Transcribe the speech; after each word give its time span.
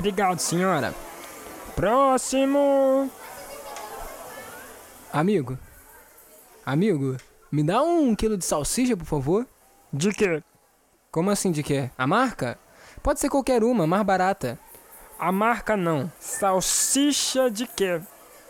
Obrigado, 0.00 0.38
senhora. 0.38 0.94
Próximo. 1.76 3.10
Amigo. 5.12 5.58
Amigo, 6.64 7.18
me 7.52 7.62
dá 7.62 7.82
um 7.82 8.16
quilo 8.16 8.38
de 8.38 8.46
salsicha, 8.46 8.96
por 8.96 9.04
favor? 9.04 9.46
De 9.92 10.10
quê? 10.10 10.42
Como 11.10 11.30
assim 11.30 11.52
de 11.52 11.62
quê? 11.62 11.90
A 11.98 12.06
marca? 12.06 12.58
Pode 13.02 13.20
ser 13.20 13.28
qualquer 13.28 13.62
uma, 13.62 13.86
mais 13.86 14.02
barata. 14.02 14.58
A 15.18 15.30
marca 15.30 15.76
não. 15.76 16.10
Salsicha 16.18 17.50
de 17.50 17.66
quê? 17.66 18.00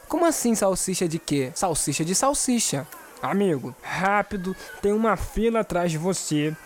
Como 0.07 0.25
assim 0.25 0.55
salsicha 0.55 1.09
de 1.09 1.19
quê? 1.19 1.51
Salsicha 1.57 2.05
de 2.05 2.15
salsicha. 2.15 2.87
Amigo, 3.21 3.75
rápido, 3.83 4.55
tem 4.81 4.93
uma 4.93 5.17
fila 5.17 5.61
atrás 5.61 5.91
de 5.91 5.99
você. 5.99 6.57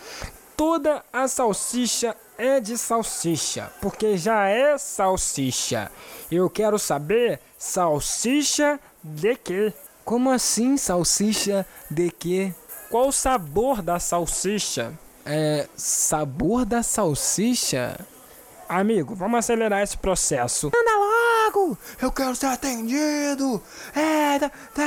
Toda 0.57 1.05
a 1.13 1.27
salsicha 1.27 2.17
é 2.39 2.61
de 2.61 2.79
salsicha, 2.79 3.73
porque 3.81 4.17
já 4.17 4.47
é 4.49 4.79
salsicha. 4.79 5.91
Eu 6.31 6.49
quero 6.49 6.79
saber 6.79 7.41
salsicha 7.59 8.79
de 9.03 9.35
quê? 9.37 9.73
Como 10.05 10.31
assim 10.31 10.77
salsicha 10.77 11.67
de 11.91 12.11
quê? 12.11 12.55
Qual 12.89 13.09
o 13.09 13.13
sabor 13.13 13.83
da 13.83 13.99
salsicha? 13.99 14.93
É. 15.27 15.67
Sabor 15.77 16.65
da 16.65 16.83
salsicha? 16.83 17.99
Amigo, 18.69 19.15
vamos 19.15 19.39
acelerar 19.39 19.83
esse 19.83 19.97
processo. 19.97 20.69
Anda 20.69 20.91
logo! 20.99 21.77
Eu 22.01 22.13
quero 22.13 22.35
ser 22.37 22.47
atendido! 22.47 23.61
É, 23.95 24.39
tá, 24.39 24.51
tá, 24.75 24.85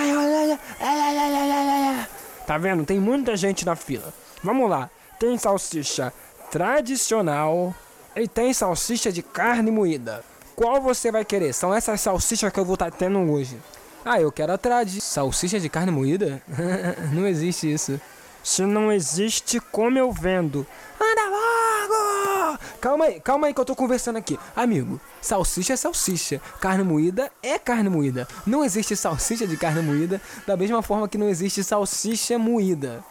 tá 2.45 2.57
vendo? 2.57 2.85
Tem 2.85 2.99
muita 2.99 3.35
gente 3.35 3.65
na 3.65 3.75
fila. 3.75 4.13
Vamos 4.43 4.69
lá. 4.69 4.89
Tem 5.19 5.37
salsicha 5.37 6.13
tradicional 6.51 7.73
e 8.15 8.27
tem 8.27 8.53
salsicha 8.53 9.11
de 9.11 9.21
carne 9.23 9.71
moída. 9.71 10.23
Qual 10.55 10.81
você 10.81 11.11
vai 11.11 11.25
querer? 11.25 11.53
São 11.53 11.73
essas 11.73 12.01
salsichas 12.01 12.51
que 12.51 12.59
eu 12.59 12.65
vou 12.65 12.75
estar 12.75 12.91
tá 12.91 12.97
tendo 12.97 13.19
hoje. 13.31 13.59
Ah, 14.05 14.21
eu 14.21 14.31
quero 14.31 14.53
a 14.53 14.57
trad. 14.57 14.89
Salsicha 15.01 15.59
de 15.59 15.69
carne 15.69 15.91
moída? 15.91 16.41
não 17.13 17.27
existe 17.27 17.71
isso. 17.71 17.99
Se 18.43 18.61
não 18.61 18.91
existe, 18.91 19.59
como 19.59 19.97
eu 19.97 20.11
vendo? 20.11 20.65
Anda 21.01 21.29
logo! 21.29 22.59
Calma 22.79 23.05
aí, 23.05 23.19
calma 23.19 23.47
aí 23.47 23.53
que 23.53 23.59
eu 23.59 23.65
tô 23.65 23.75
conversando 23.75 24.17
aqui. 24.17 24.39
Amigo, 24.55 25.01
salsicha 25.19 25.73
é 25.73 25.75
salsicha. 25.75 26.39
Carne 26.61 26.83
moída 26.83 27.31
é 27.43 27.59
carne 27.59 27.89
moída. 27.89 28.27
Não 28.45 28.63
existe 28.63 28.95
salsicha 28.95 29.45
de 29.45 29.57
carne 29.57 29.81
moída 29.81 30.21
da 30.45 30.55
mesma 30.55 30.81
forma 30.81 31.07
que 31.09 31.17
não 31.17 31.27
existe 31.27 31.63
salsicha 31.63 32.37
moída. 32.37 33.03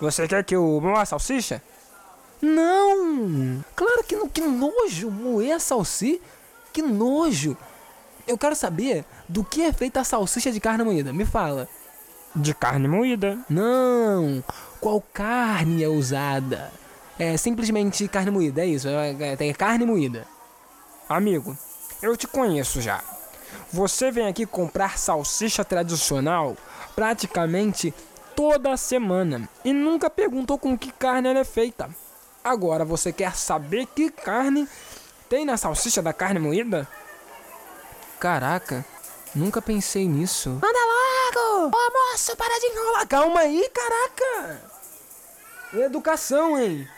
Você 0.00 0.26
quer 0.26 0.44
que 0.44 0.54
eu 0.54 0.80
moa 0.80 1.02
a 1.02 1.06
salsicha? 1.06 1.62
Não! 2.42 3.64
Claro 3.74 4.04
que 4.04 4.16
não, 4.16 4.28
que 4.28 4.40
nojo 4.40 5.10
moer 5.10 5.56
a 5.56 5.58
salsicha. 5.58 6.20
Que 6.72 6.82
nojo! 6.82 7.56
Eu 8.26 8.36
quero 8.36 8.54
saber 8.56 9.04
do 9.28 9.44
que 9.44 9.62
é 9.62 9.72
feita 9.72 10.00
a 10.00 10.04
salsicha 10.04 10.50
de 10.50 10.60
carne 10.60 10.84
moída. 10.84 11.12
Me 11.12 11.24
fala. 11.24 11.68
De 12.34 12.52
carne 12.52 12.88
moída. 12.88 13.38
Não! 13.48 14.42
Qual 14.80 15.00
carne 15.12 15.82
é 15.84 15.88
usada? 15.88 16.72
É 17.18 17.36
simplesmente 17.36 18.08
carne 18.08 18.30
moída, 18.30 18.62
é 18.62 18.66
isso. 18.66 18.88
É, 18.88 19.10
é, 19.20 19.36
tem 19.36 19.52
carne 19.54 19.86
moída. 19.86 20.26
Amigo, 21.08 21.56
eu 22.02 22.16
te 22.16 22.26
conheço 22.26 22.80
já. 22.80 23.02
Você 23.72 24.10
vem 24.10 24.26
aqui 24.26 24.46
comprar 24.46 24.98
salsicha 24.98 25.64
tradicional 25.64 26.56
praticamente 26.96 27.94
toda 28.34 28.76
semana 28.76 29.48
e 29.64 29.72
nunca 29.72 30.10
perguntou 30.10 30.58
com 30.58 30.76
que 30.76 30.92
carne 30.92 31.28
ela 31.28 31.40
é 31.40 31.44
feita. 31.44 31.88
Agora 32.42 32.84
você 32.84 33.12
quer 33.12 33.34
saber 33.34 33.86
que 33.86 34.10
carne 34.10 34.68
tem 35.28 35.44
na 35.44 35.56
salsicha 35.56 36.02
da 36.02 36.12
carne 36.12 36.38
moída? 36.38 36.86
Caraca, 38.20 38.84
nunca 39.34 39.62
pensei 39.62 40.06
nisso. 40.06 40.50
Anda 40.50 40.66
logo! 40.66 41.76
Ô 41.76 42.12
moço, 42.12 42.36
para 42.36 42.58
de 42.58 42.66
enrolar. 42.66 43.06
Calma 43.08 43.40
aí, 43.40 43.68
caraca! 43.72 44.62
Educação, 45.74 46.58
hein? 46.58 46.88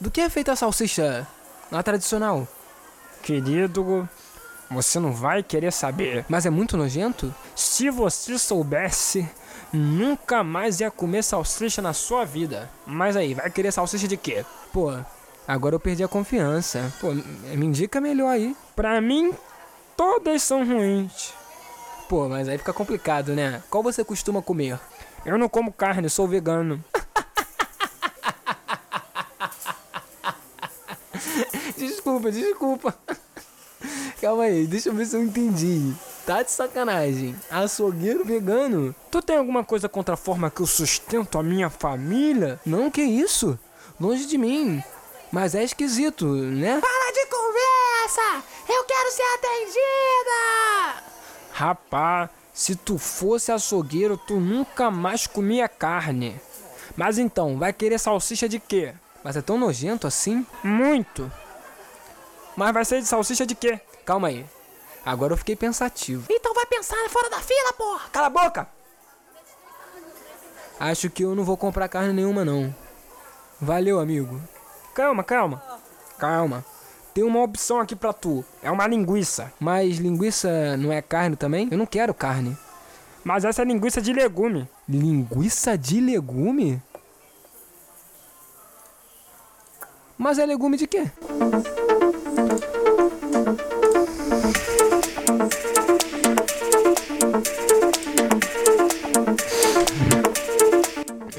Do 0.00 0.10
que 0.10 0.20
é 0.20 0.28
feita 0.28 0.52
a 0.52 0.56
salsicha? 0.56 1.26
Na 1.70 1.82
tradicional? 1.82 2.46
Querido, 3.22 4.08
você 4.70 4.98
não 4.98 5.12
vai 5.12 5.42
querer 5.42 5.72
saber. 5.72 6.24
Mas 6.28 6.46
é 6.46 6.50
muito 6.50 6.76
nojento? 6.76 7.34
Se 7.54 7.90
você 7.90 8.38
soubesse, 8.38 9.28
nunca 9.72 10.42
mais 10.42 10.80
ia 10.80 10.90
comer 10.90 11.22
salsicha 11.22 11.82
na 11.82 11.92
sua 11.92 12.24
vida. 12.24 12.70
Mas 12.86 13.16
aí, 13.16 13.34
vai 13.34 13.50
querer 13.50 13.72
salsicha 13.72 14.08
de 14.08 14.16
quê? 14.16 14.44
Pô, 14.72 14.92
agora 15.46 15.74
eu 15.74 15.80
perdi 15.80 16.02
a 16.04 16.08
confiança. 16.08 16.92
Pô, 17.00 17.12
me 17.12 17.66
indica 17.66 18.00
melhor 18.00 18.28
aí. 18.28 18.56
Pra 18.74 19.00
mim, 19.00 19.32
todas 19.96 20.42
são 20.42 20.66
ruins. 20.66 21.32
Pô, 22.08 22.28
mas 22.28 22.48
aí 22.48 22.58
fica 22.58 22.72
complicado, 22.72 23.34
né? 23.34 23.62
Qual 23.68 23.82
você 23.82 24.04
costuma 24.04 24.40
comer? 24.40 24.78
Eu 25.24 25.36
não 25.36 25.48
como 25.48 25.72
carne, 25.72 26.08
sou 26.08 26.28
vegano. 26.28 26.82
desculpa, 31.76 32.30
desculpa. 32.30 32.94
Calma 34.20 34.44
aí, 34.44 34.66
deixa 34.66 34.88
eu 34.88 34.94
ver 34.94 35.06
se 35.06 35.16
eu 35.16 35.22
entendi. 35.22 35.94
Tá 36.26 36.42
de 36.42 36.50
sacanagem. 36.50 37.36
Açougueiro 37.48 38.24
vegano? 38.24 38.92
Tu 39.12 39.22
tem 39.22 39.36
alguma 39.36 39.62
coisa 39.62 39.88
contra 39.88 40.14
a 40.14 40.16
forma 40.16 40.50
que 40.50 40.60
eu 40.60 40.66
sustento 40.66 41.38
a 41.38 41.42
minha 41.42 41.70
família? 41.70 42.58
Não, 42.66 42.90
que 42.90 43.00
isso? 43.00 43.56
Longe 44.00 44.26
de 44.26 44.36
mim. 44.36 44.82
Mas 45.30 45.54
é 45.54 45.62
esquisito, 45.62 46.26
né? 46.26 46.80
Para 46.80 47.12
de 47.12 47.26
conversa! 47.26 48.44
Eu 48.68 48.82
quero 48.82 49.10
ser 49.12 49.22
atendida! 49.34 51.02
Rapá, 51.52 52.28
se 52.52 52.74
tu 52.74 52.98
fosse 52.98 53.52
açougueiro, 53.52 54.16
tu 54.16 54.40
nunca 54.40 54.90
mais 54.90 55.28
comia 55.28 55.68
carne. 55.68 56.40
Mas 56.96 57.18
então, 57.18 57.56
vai 57.56 57.72
querer 57.72 58.00
salsicha 58.00 58.48
de 58.48 58.58
quê? 58.58 58.92
Mas 59.22 59.36
é 59.36 59.42
tão 59.42 59.56
nojento 59.58 60.08
assim? 60.08 60.44
Muito. 60.64 61.30
Mas 62.56 62.74
vai 62.74 62.84
ser 62.84 63.00
de 63.00 63.06
salsicha 63.06 63.46
de 63.46 63.54
quê? 63.54 63.80
Calma 64.04 64.26
aí. 64.26 64.44
Agora 65.06 65.32
eu 65.32 65.36
fiquei 65.36 65.54
pensativo. 65.54 66.26
Então 66.28 66.52
vai 66.52 66.66
pensar 66.66 66.96
fora 67.10 67.30
da 67.30 67.38
fila, 67.38 67.72
porra! 67.74 68.08
Cala 68.10 68.26
a 68.26 68.30
boca! 68.30 68.68
Acho 70.80 71.08
que 71.08 71.22
eu 71.22 71.32
não 71.36 71.44
vou 71.44 71.56
comprar 71.56 71.88
carne 71.88 72.12
nenhuma, 72.12 72.44
não. 72.44 72.74
Valeu, 73.60 74.00
amigo. 74.00 74.42
Calma, 74.92 75.22
calma. 75.22 75.62
Calma. 76.18 76.64
Tem 77.14 77.22
uma 77.22 77.40
opção 77.40 77.80
aqui 77.80 77.94
pra 77.94 78.12
tu. 78.12 78.44
É 78.60 78.68
uma 78.68 78.86
linguiça. 78.88 79.52
Mas 79.60 79.98
linguiça 79.98 80.76
não 80.76 80.92
é 80.92 81.00
carne 81.00 81.36
também? 81.36 81.68
Eu 81.70 81.78
não 81.78 81.86
quero 81.86 82.12
carne. 82.12 82.58
Mas 83.22 83.44
essa 83.44 83.62
é 83.62 83.64
linguiça 83.64 84.02
de 84.02 84.12
legume. 84.12 84.68
Linguiça 84.88 85.78
de 85.78 86.00
legume? 86.00 86.82
Mas 90.18 90.38
é 90.38 90.44
legume 90.44 90.76
de 90.76 90.88
quê? 90.88 91.10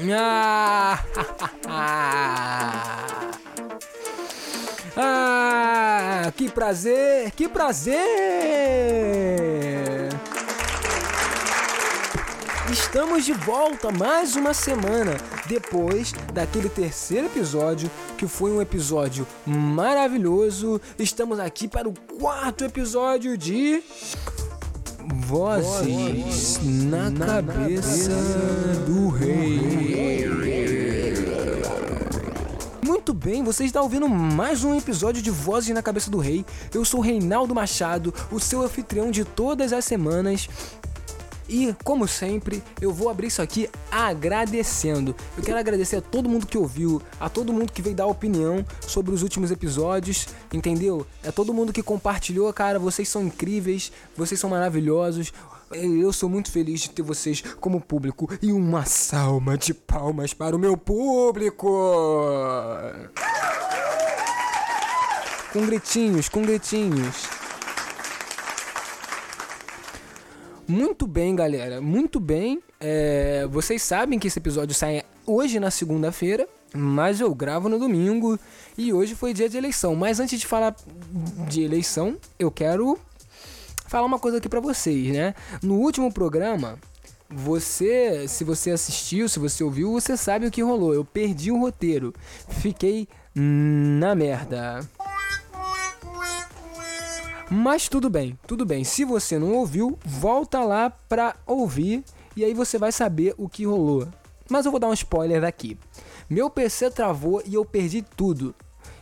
Ah, 5.00 6.32
que 6.36 6.50
prazer, 6.50 7.30
que 7.30 7.48
prazer! 7.48 7.98
Estamos 12.72 13.24
de 13.24 13.32
volta 13.32 13.92
mais 13.92 14.34
uma 14.34 14.52
semana 14.52 15.16
depois 15.46 16.12
daquele 16.32 16.68
terceiro 16.68 17.26
episódio, 17.26 17.88
que 18.16 18.26
foi 18.26 18.50
um 18.50 18.60
episódio 18.60 19.24
maravilhoso. 19.46 20.80
Estamos 20.98 21.38
aqui 21.38 21.68
para 21.68 21.88
o 21.88 21.94
quarto 22.18 22.64
episódio 22.64 23.38
de 23.38 23.82
Vozes, 25.14 26.60
na, 26.62 27.10
cabeça, 27.10 27.52
cabeça 27.52 28.10
do 28.86 29.08
rei. 29.08 30.28
Muito 32.84 33.14
bem, 33.14 33.42
você 33.42 33.64
está 33.64 33.80
ouvindo 33.80 34.08
mais 34.08 34.64
um 34.64 34.76
episódio 34.76 35.22
de 35.22 35.30
Vozes 35.30 35.74
na 35.74 35.82
Cabeça 35.82 36.10
do 36.10 36.18
Rei. 36.18 36.44
Eu 36.74 36.84
sou 36.84 37.00
Reinaldo 37.00 37.54
Machado, 37.54 38.12
o 38.30 38.38
seu 38.38 38.62
anfitrião 38.62 39.10
de 39.10 39.24
todas 39.24 39.72
as 39.72 39.84
semanas. 39.84 40.48
E, 41.48 41.74
como 41.82 42.06
sempre, 42.06 42.62
eu 42.80 42.92
vou 42.92 43.08
abrir 43.08 43.28
isso 43.28 43.40
aqui 43.40 43.70
agradecendo. 43.90 45.16
Eu 45.36 45.42
quero 45.42 45.58
agradecer 45.58 45.96
a 45.96 46.00
todo 46.00 46.28
mundo 46.28 46.46
que 46.46 46.58
ouviu, 46.58 47.00
a 47.18 47.28
todo 47.28 47.52
mundo 47.52 47.72
que 47.72 47.80
veio 47.80 47.96
dar 47.96 48.06
opinião 48.06 48.64
sobre 48.86 49.14
os 49.14 49.22
últimos 49.22 49.50
episódios, 49.50 50.26
entendeu? 50.52 51.06
É 51.22 51.32
todo 51.32 51.54
mundo 51.54 51.72
que 51.72 51.82
compartilhou, 51.82 52.52
cara, 52.52 52.78
vocês 52.78 53.08
são 53.08 53.22
incríveis, 53.22 53.90
vocês 54.14 54.38
são 54.38 54.50
maravilhosos. 54.50 55.32
Eu 55.70 56.12
sou 56.12 56.28
muito 56.28 56.50
feliz 56.50 56.80
de 56.80 56.90
ter 56.90 57.02
vocês 57.02 57.42
como 57.60 57.80
público 57.80 58.28
e 58.40 58.52
uma 58.52 58.84
salva 58.84 59.56
de 59.56 59.74
palmas 59.74 60.32
para 60.34 60.56
o 60.56 60.58
meu 60.58 60.76
público. 60.76 61.68
Com 65.52 65.66
gritinhos, 65.66 66.28
com 66.28 66.42
gritinhos. 66.42 67.37
Muito 70.68 71.06
bem, 71.06 71.34
galera. 71.34 71.80
Muito 71.80 72.20
bem. 72.20 72.62
É, 72.78 73.46
vocês 73.50 73.82
sabem 73.82 74.18
que 74.18 74.28
esse 74.28 74.38
episódio 74.38 74.74
sai 74.74 75.02
hoje 75.26 75.58
na 75.58 75.70
segunda-feira, 75.70 76.46
mas 76.74 77.20
eu 77.20 77.34
gravo 77.34 77.70
no 77.70 77.78
domingo 77.78 78.38
e 78.76 78.92
hoje 78.92 79.14
foi 79.14 79.32
dia 79.32 79.48
de 79.48 79.56
eleição. 79.56 79.94
Mas 79.94 80.20
antes 80.20 80.38
de 80.38 80.46
falar 80.46 80.76
de 81.48 81.62
eleição, 81.62 82.18
eu 82.38 82.50
quero 82.50 82.98
falar 83.86 84.06
uma 84.06 84.18
coisa 84.18 84.36
aqui 84.36 84.48
para 84.48 84.60
vocês, 84.60 85.10
né? 85.10 85.34
No 85.62 85.76
último 85.76 86.12
programa, 86.12 86.78
você, 87.30 88.28
se 88.28 88.44
você 88.44 88.70
assistiu, 88.70 89.26
se 89.26 89.38
você 89.38 89.64
ouviu, 89.64 89.92
você 89.92 90.18
sabe 90.18 90.46
o 90.46 90.50
que 90.50 90.62
rolou. 90.62 90.92
Eu 90.92 91.02
perdi 91.02 91.50
o 91.50 91.58
roteiro. 91.58 92.12
Fiquei 92.46 93.08
na 93.34 94.14
merda. 94.14 94.80
Mas 97.50 97.88
tudo 97.88 98.10
bem, 98.10 98.38
tudo 98.46 98.66
bem. 98.66 98.84
Se 98.84 99.04
você 99.04 99.38
não 99.38 99.54
ouviu, 99.54 99.98
volta 100.04 100.60
lá 100.60 100.90
pra 100.90 101.34
ouvir 101.46 102.04
e 102.36 102.44
aí 102.44 102.52
você 102.52 102.76
vai 102.76 102.92
saber 102.92 103.34
o 103.38 103.48
que 103.48 103.64
rolou. 103.64 104.06
Mas 104.50 104.66
eu 104.66 104.70
vou 104.70 104.78
dar 104.78 104.88
um 104.88 104.92
spoiler 104.92 105.42
aqui. 105.44 105.78
Meu 106.28 106.50
PC 106.50 106.90
travou 106.90 107.42
e 107.46 107.54
eu 107.54 107.64
perdi 107.64 108.02
tudo. 108.02 108.54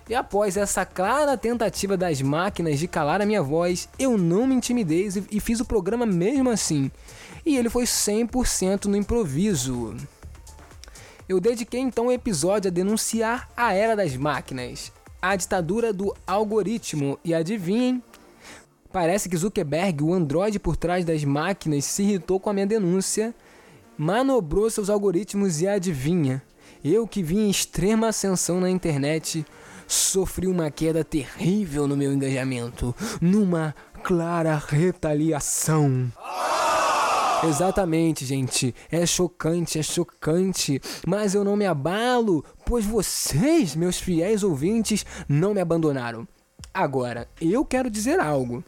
E 0.08 0.14
após 0.14 0.56
essa 0.56 0.84
clara 0.86 1.36
tentativa 1.36 1.96
das 1.96 2.22
máquinas 2.22 2.78
de 2.78 2.86
calar 2.86 3.20
a 3.20 3.26
minha 3.26 3.42
voz, 3.42 3.88
eu 3.98 4.16
não 4.16 4.46
me 4.46 4.54
intimidei 4.54 5.08
e 5.28 5.40
fiz 5.40 5.58
o 5.58 5.64
programa 5.64 6.06
mesmo 6.06 6.48
assim. 6.48 6.88
E 7.44 7.56
ele 7.56 7.68
foi 7.68 7.82
100% 7.82 8.84
no 8.84 8.96
improviso. 8.96 9.96
Eu 11.28 11.40
dediquei 11.40 11.80
então 11.80 12.06
o 12.06 12.12
episódio 12.12 12.68
a 12.68 12.72
denunciar 12.72 13.48
a 13.56 13.72
era 13.74 13.96
das 13.96 14.16
máquinas, 14.16 14.92
a 15.20 15.34
ditadura 15.34 15.92
do 15.92 16.14
algoritmo 16.24 17.18
e 17.24 17.34
adivinhem 17.34 18.00
Parece 18.96 19.28
que 19.28 19.36
Zuckerberg, 19.36 20.02
o 20.02 20.14
androide 20.14 20.58
por 20.58 20.74
trás 20.74 21.04
das 21.04 21.22
máquinas, 21.22 21.84
se 21.84 22.02
irritou 22.02 22.40
com 22.40 22.48
a 22.48 22.52
minha 22.54 22.66
denúncia, 22.66 23.34
manobrou 23.94 24.70
seus 24.70 24.88
algoritmos 24.88 25.60
e 25.60 25.68
adivinha, 25.68 26.42
eu 26.82 27.06
que 27.06 27.22
vim 27.22 27.40
em 27.40 27.50
extrema 27.50 28.08
ascensão 28.08 28.58
na 28.58 28.70
internet, 28.70 29.44
sofri 29.86 30.46
uma 30.46 30.70
queda 30.70 31.04
terrível 31.04 31.86
no 31.86 31.94
meu 31.94 32.10
engajamento, 32.10 32.94
numa 33.20 33.74
clara 34.02 34.56
retaliação. 34.66 36.10
Exatamente, 37.46 38.24
gente. 38.24 38.74
É 38.90 39.04
chocante, 39.04 39.78
é 39.78 39.82
chocante. 39.82 40.80
Mas 41.06 41.34
eu 41.34 41.44
não 41.44 41.54
me 41.54 41.66
abalo, 41.66 42.42
pois 42.64 42.86
vocês, 42.86 43.76
meus 43.76 44.00
fiéis 44.00 44.42
ouvintes, 44.42 45.04
não 45.28 45.52
me 45.52 45.60
abandonaram. 45.60 46.26
Agora, 46.72 47.28
eu 47.38 47.62
quero 47.62 47.90
dizer 47.90 48.18
algo 48.20 48.64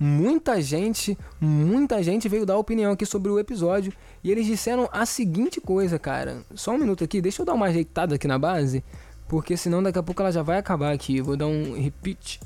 muita 0.00 0.62
gente, 0.62 1.16
muita 1.38 2.02
gente 2.02 2.26
veio 2.26 2.46
dar 2.46 2.56
opinião 2.56 2.90
aqui 2.90 3.04
sobre 3.04 3.30
o 3.30 3.38
episódio 3.38 3.92
e 4.24 4.30
eles 4.30 4.46
disseram 4.46 4.88
a 4.90 5.04
seguinte 5.04 5.60
coisa, 5.60 5.98
cara. 5.98 6.42
Só 6.54 6.72
um 6.72 6.78
minuto 6.78 7.04
aqui, 7.04 7.20
deixa 7.20 7.42
eu 7.42 7.46
dar 7.46 7.52
uma 7.52 7.66
ajeitada 7.66 8.14
aqui 8.14 8.26
na 8.26 8.38
base, 8.38 8.82
porque 9.28 9.58
senão 9.58 9.82
daqui 9.82 9.98
a 9.98 10.02
pouco 10.02 10.22
ela 10.22 10.32
já 10.32 10.42
vai 10.42 10.56
acabar 10.56 10.94
aqui. 10.94 11.20
Vou 11.20 11.36
dar 11.36 11.46
um 11.46 11.78
repeat. 11.78 12.40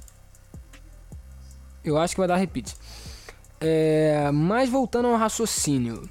Eu 1.85 1.97
acho 1.97 2.15
que 2.15 2.21
vai 2.21 2.27
dar 2.27 2.37
repeat. 2.37 2.75
É, 3.61 4.33
mas 4.33 4.69
voltando 4.69 5.07
ao 5.07 5.17
raciocínio. 5.17 6.11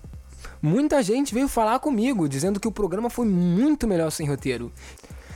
Muita 0.61 1.03
gente 1.03 1.33
veio 1.33 1.49
falar 1.49 1.77
comigo 1.79 2.29
dizendo 2.29 2.57
que 2.57 2.67
o 2.69 2.71
programa 2.71 3.09
foi 3.09 3.25
muito 3.25 3.85
melhor 3.85 4.09
sem 4.11 4.25
roteiro. 4.25 4.71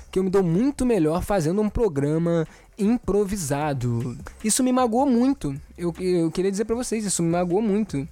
Que 0.10 0.19
eu 0.19 0.24
me 0.24 0.30
dou 0.30 0.42
muito 0.42 0.86
melhor 0.86 1.21
fazendo 1.21 1.62
um 1.62 1.68
programa 1.68 2.48
improvisado. 2.77 4.18
Isso 4.44 4.63
me 4.63 4.71
magoou 4.71 5.06
muito. 5.06 5.56
Eu, 5.77 5.94
eu 6.00 6.31
queria 6.31 6.51
dizer 6.51 6.65
para 6.65 6.75
vocês, 6.75 7.06
isso 7.06 7.24
me 7.24 7.29
magoou 7.29 7.62
muito. 7.62 8.07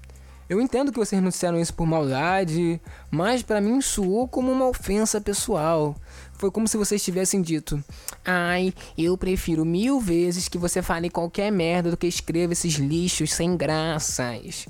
Eu 0.47 0.61
entendo 0.61 0.91
que 0.91 0.99
vocês 0.99 1.19
anunciaram 1.19 1.59
isso 1.59 1.73
por 1.73 1.87
maldade, 1.87 2.79
mas 3.09 3.41
para 3.41 3.59
mim 3.59 3.81
soou 3.81 4.27
como 4.27 4.51
uma 4.51 4.67
ofensa 4.67 5.19
pessoal. 5.19 5.95
Foi 6.33 6.51
como 6.51 6.67
se 6.67 6.77
vocês 6.77 7.03
tivessem 7.03 7.41
dito: 7.41 7.83
Ai, 8.23 8.71
eu 8.95 9.17
prefiro 9.17 9.65
mil 9.65 9.99
vezes 9.99 10.47
que 10.47 10.57
você 10.57 10.83
fale 10.83 11.09
qualquer 11.09 11.51
merda 11.51 11.89
do 11.89 11.97
que 11.97 12.05
escreva 12.05 12.53
esses 12.53 12.75
lixos 12.75 13.33
sem 13.33 13.57
graças. 13.57 14.67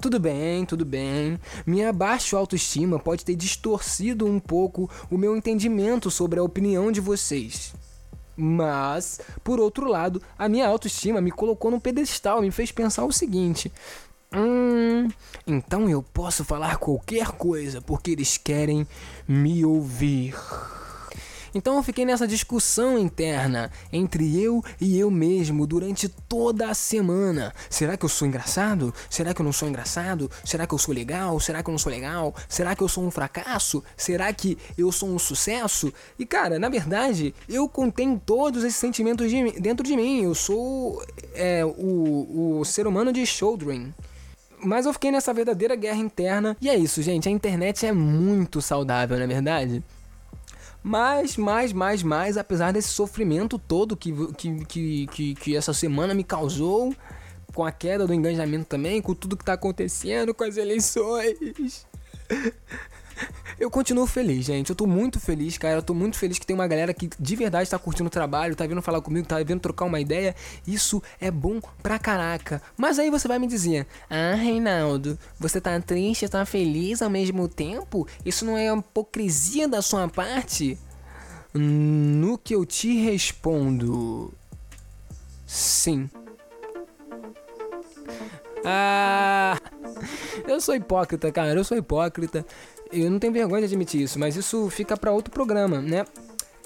Tudo 0.00 0.18
bem, 0.18 0.64
tudo 0.64 0.86
bem. 0.86 1.38
Minha 1.66 1.92
baixa 1.92 2.34
autoestima 2.34 2.98
pode 2.98 3.22
ter 3.22 3.36
distorcido 3.36 4.24
um 4.24 4.40
pouco 4.40 4.90
o 5.10 5.18
meu 5.18 5.36
entendimento 5.36 6.10
sobre 6.10 6.40
a 6.40 6.42
opinião 6.42 6.90
de 6.90 7.02
vocês. 7.02 7.74
Mas, 8.40 9.20
por 9.44 9.60
outro 9.60 9.86
lado, 9.86 10.22
a 10.38 10.48
minha 10.48 10.66
autoestima 10.66 11.20
me 11.20 11.30
colocou 11.30 11.70
num 11.70 11.78
pedestal, 11.78 12.40
me 12.40 12.50
fez 12.50 12.72
pensar 12.72 13.04
o 13.04 13.12
seguinte: 13.12 13.70
Hum, 14.32 15.08
então 15.46 15.88
eu 15.90 16.02
posso 16.02 16.44
falar 16.44 16.78
qualquer 16.78 17.32
coisa 17.32 17.80
porque 17.80 18.12
eles 18.12 18.36
querem 18.36 18.86
me 19.28 19.64
ouvir. 19.64 20.34
Então 21.54 21.76
eu 21.76 21.82
fiquei 21.82 22.04
nessa 22.04 22.26
discussão 22.26 22.98
interna 22.98 23.70
entre 23.92 24.40
eu 24.40 24.62
e 24.80 24.98
eu 24.98 25.10
mesmo 25.10 25.66
durante 25.66 26.08
toda 26.08 26.70
a 26.70 26.74
semana. 26.74 27.52
Será 27.68 27.96
que 27.96 28.04
eu 28.04 28.08
sou 28.08 28.26
engraçado? 28.26 28.94
Será 29.08 29.34
que 29.34 29.40
eu 29.40 29.44
não 29.44 29.52
sou 29.52 29.68
engraçado? 29.68 30.30
Será 30.44 30.66
que 30.66 30.74
eu 30.74 30.78
sou 30.78 30.94
legal? 30.94 31.38
Será 31.40 31.62
que 31.62 31.68
eu 31.68 31.72
não 31.72 31.78
sou 31.78 31.90
legal? 31.90 32.34
Será 32.48 32.74
que 32.74 32.82
eu 32.82 32.88
sou 32.88 33.04
um 33.04 33.10
fracasso? 33.10 33.82
Será 33.96 34.32
que 34.32 34.56
eu 34.76 34.90
sou 34.92 35.08
um 35.08 35.18
sucesso? 35.18 35.92
E 36.18 36.26
cara, 36.26 36.58
na 36.58 36.68
verdade, 36.68 37.34
eu 37.48 37.68
contenho 37.68 38.20
todos 38.24 38.64
esses 38.64 38.76
sentimentos 38.76 39.30
de, 39.30 39.60
dentro 39.60 39.84
de 39.84 39.96
mim. 39.96 40.22
Eu 40.22 40.34
sou 40.34 41.02
é, 41.34 41.64
o, 41.64 42.60
o 42.60 42.64
ser 42.64 42.86
humano 42.86 43.12
de 43.12 43.24
Shouldering. 43.26 43.92
Mas 44.62 44.84
eu 44.86 44.92
fiquei 44.92 45.10
nessa 45.10 45.32
verdadeira 45.32 45.74
guerra 45.74 45.98
interna. 45.98 46.56
E 46.60 46.68
é 46.68 46.76
isso, 46.76 47.02
gente. 47.02 47.28
A 47.28 47.32
internet 47.32 47.86
é 47.86 47.92
muito 47.92 48.60
saudável, 48.60 49.16
não 49.16 49.24
é 49.24 49.26
verdade? 49.26 49.82
Mas, 50.82 51.36
mais, 51.36 51.72
mais, 51.72 52.02
mais, 52.02 52.36
apesar 52.36 52.72
desse 52.72 52.88
sofrimento 52.88 53.58
todo 53.58 53.96
que, 53.96 54.12
que, 54.34 54.64
que, 54.64 55.06
que, 55.06 55.34
que 55.34 55.56
essa 55.56 55.74
semana 55.74 56.14
me 56.14 56.24
causou, 56.24 56.94
com 57.54 57.64
a 57.64 57.72
queda 57.72 58.06
do 58.06 58.14
engajamento 58.14 58.64
também, 58.64 59.02
com 59.02 59.14
tudo 59.14 59.36
que 59.36 59.44
tá 59.44 59.52
acontecendo, 59.54 60.34
com 60.34 60.44
as 60.44 60.56
eleições. 60.56 61.86
Eu 63.58 63.70
continuo 63.70 64.06
feliz, 64.06 64.46
gente. 64.46 64.70
Eu 64.70 64.76
tô 64.76 64.86
muito 64.86 65.20
feliz, 65.20 65.58
cara. 65.58 65.76
Eu 65.76 65.82
tô 65.82 65.92
muito 65.92 66.16
feliz 66.16 66.38
que 66.38 66.46
tem 66.46 66.54
uma 66.54 66.66
galera 66.66 66.94
que 66.94 67.10
de 67.18 67.36
verdade 67.36 67.68
tá 67.68 67.78
curtindo 67.78 68.06
o 68.06 68.10
trabalho, 68.10 68.56
tá 68.56 68.66
vindo 68.66 68.80
falar 68.80 69.02
comigo, 69.02 69.26
tá 69.26 69.36
vindo 69.42 69.60
trocar 69.60 69.84
uma 69.84 70.00
ideia. 70.00 70.34
Isso 70.66 71.02
é 71.20 71.30
bom 71.30 71.60
pra 71.82 71.98
caraca. 71.98 72.62
Mas 72.76 72.98
aí 72.98 73.10
você 73.10 73.28
vai 73.28 73.38
me 73.38 73.46
dizer: 73.46 73.86
Ah, 74.08 74.34
Reinaldo, 74.34 75.18
você 75.38 75.60
tá 75.60 75.78
triste, 75.80 76.28
tá 76.28 76.46
feliz 76.46 77.02
ao 77.02 77.10
mesmo 77.10 77.48
tempo? 77.48 78.08
Isso 78.24 78.44
não 78.44 78.56
é 78.56 78.74
hipocrisia 78.74 79.68
da 79.68 79.82
sua 79.82 80.08
parte? 80.08 80.78
No 81.52 82.38
que 82.38 82.54
eu 82.54 82.64
te 82.64 82.96
respondo: 83.02 84.32
Sim. 85.46 86.08
Ah, 88.64 89.58
eu 90.48 90.60
sou 90.60 90.74
hipócrita, 90.74 91.30
cara. 91.32 91.52
Eu 91.52 91.64
sou 91.64 91.76
hipócrita. 91.76 92.46
Eu 92.92 93.10
não 93.10 93.18
tenho 93.18 93.32
vergonha 93.32 93.60
de 93.60 93.66
admitir 93.66 94.02
isso, 94.02 94.18
mas 94.18 94.36
isso 94.36 94.68
fica 94.70 94.96
para 94.96 95.12
outro 95.12 95.30
programa, 95.30 95.80
né? 95.80 96.04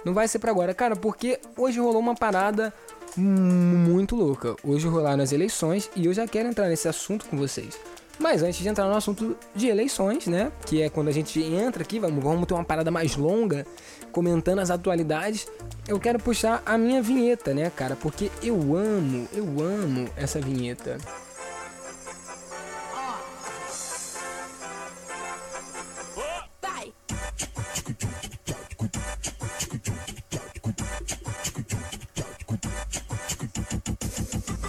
Não 0.05 0.13
vai 0.13 0.29
ser 0.29 0.39
para 0.39 0.51
agora, 0.51 0.75
cara, 0.75 0.97
porque 0.97 1.39
hoje 1.57 1.81
rolou 1.81 2.01
uma 2.01 2.15
parada 2.15 2.73
muito 3.17 4.17
louca. 4.17 4.57
Hoje 4.63 4.87
rolaram 4.87 5.23
as 5.23 5.33
eleições 5.33 5.91
e 5.97 6.07
eu 6.07 6.13
já 6.13 6.27
quero 6.27 6.49
entrar 6.49 6.69
nesse 6.69 6.89
assunto 6.89 7.27
com 7.27 7.37
vocês. 7.37 7.79
Mas 8.19 8.43
antes 8.43 8.61
de 8.61 8.69
entrar 8.69 8.87
no 8.87 8.95
assunto 8.95 9.37
de 9.55 9.67
eleições, 9.67 10.27
né? 10.27 10.53
Que 10.67 10.83
é 10.83 10.89
quando 10.89 11.09
a 11.09 11.13
gente 11.13 11.43
entra 11.43 11.83
aqui, 11.83 11.99
vamos, 11.99 12.23
vamos 12.23 12.47
ter 12.47 12.55
uma 12.55 12.65
parada 12.65 12.91
mais 12.91 13.17
longa, 13.17 13.67
comentando 14.13 14.61
as 14.61 14.71
atualidades. 14.71 15.49
Eu 15.89 15.99
quero 15.99 16.19
puxar 16.19 16.63
a 16.65 16.79
minha 16.79 17.03
vinheta, 17.03 17.53
né, 17.53 17.71
cara? 17.75 17.97
Porque 17.97 18.31
eu 18.43 18.77
amo, 18.77 19.29
eu 19.33 19.45
amo 19.61 20.09
essa 20.17 20.41
vinheta. 20.41 20.99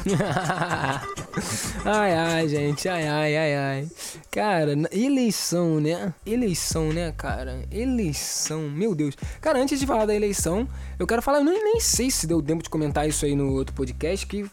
ai, 1.83 2.13
ai, 2.13 2.47
gente, 2.47 2.87
ai, 2.87 3.07
ai, 3.07 3.37
ai, 3.37 3.55
ai. 3.55 3.87
Cara, 4.29 4.73
eleição, 4.91 5.79
né? 5.79 6.13
Eleição, 6.25 6.93
né, 6.93 7.11
cara? 7.11 7.65
Eleição, 7.71 8.69
meu 8.69 8.93
Deus. 8.93 9.15
Cara, 9.41 9.59
antes 9.59 9.79
de 9.79 9.87
falar 9.87 10.05
da 10.05 10.13
eleição, 10.13 10.67
eu 10.99 11.07
quero 11.07 11.21
falar, 11.21 11.39
eu 11.39 11.45
nem, 11.45 11.63
nem 11.63 11.79
sei 11.79 12.11
se 12.11 12.27
deu 12.27 12.41
tempo 12.41 12.61
de 12.61 12.69
comentar 12.69 13.07
isso 13.07 13.25
aí 13.25 13.35
no 13.35 13.51
outro 13.51 13.73
podcast, 13.75 14.25
que 14.27 14.49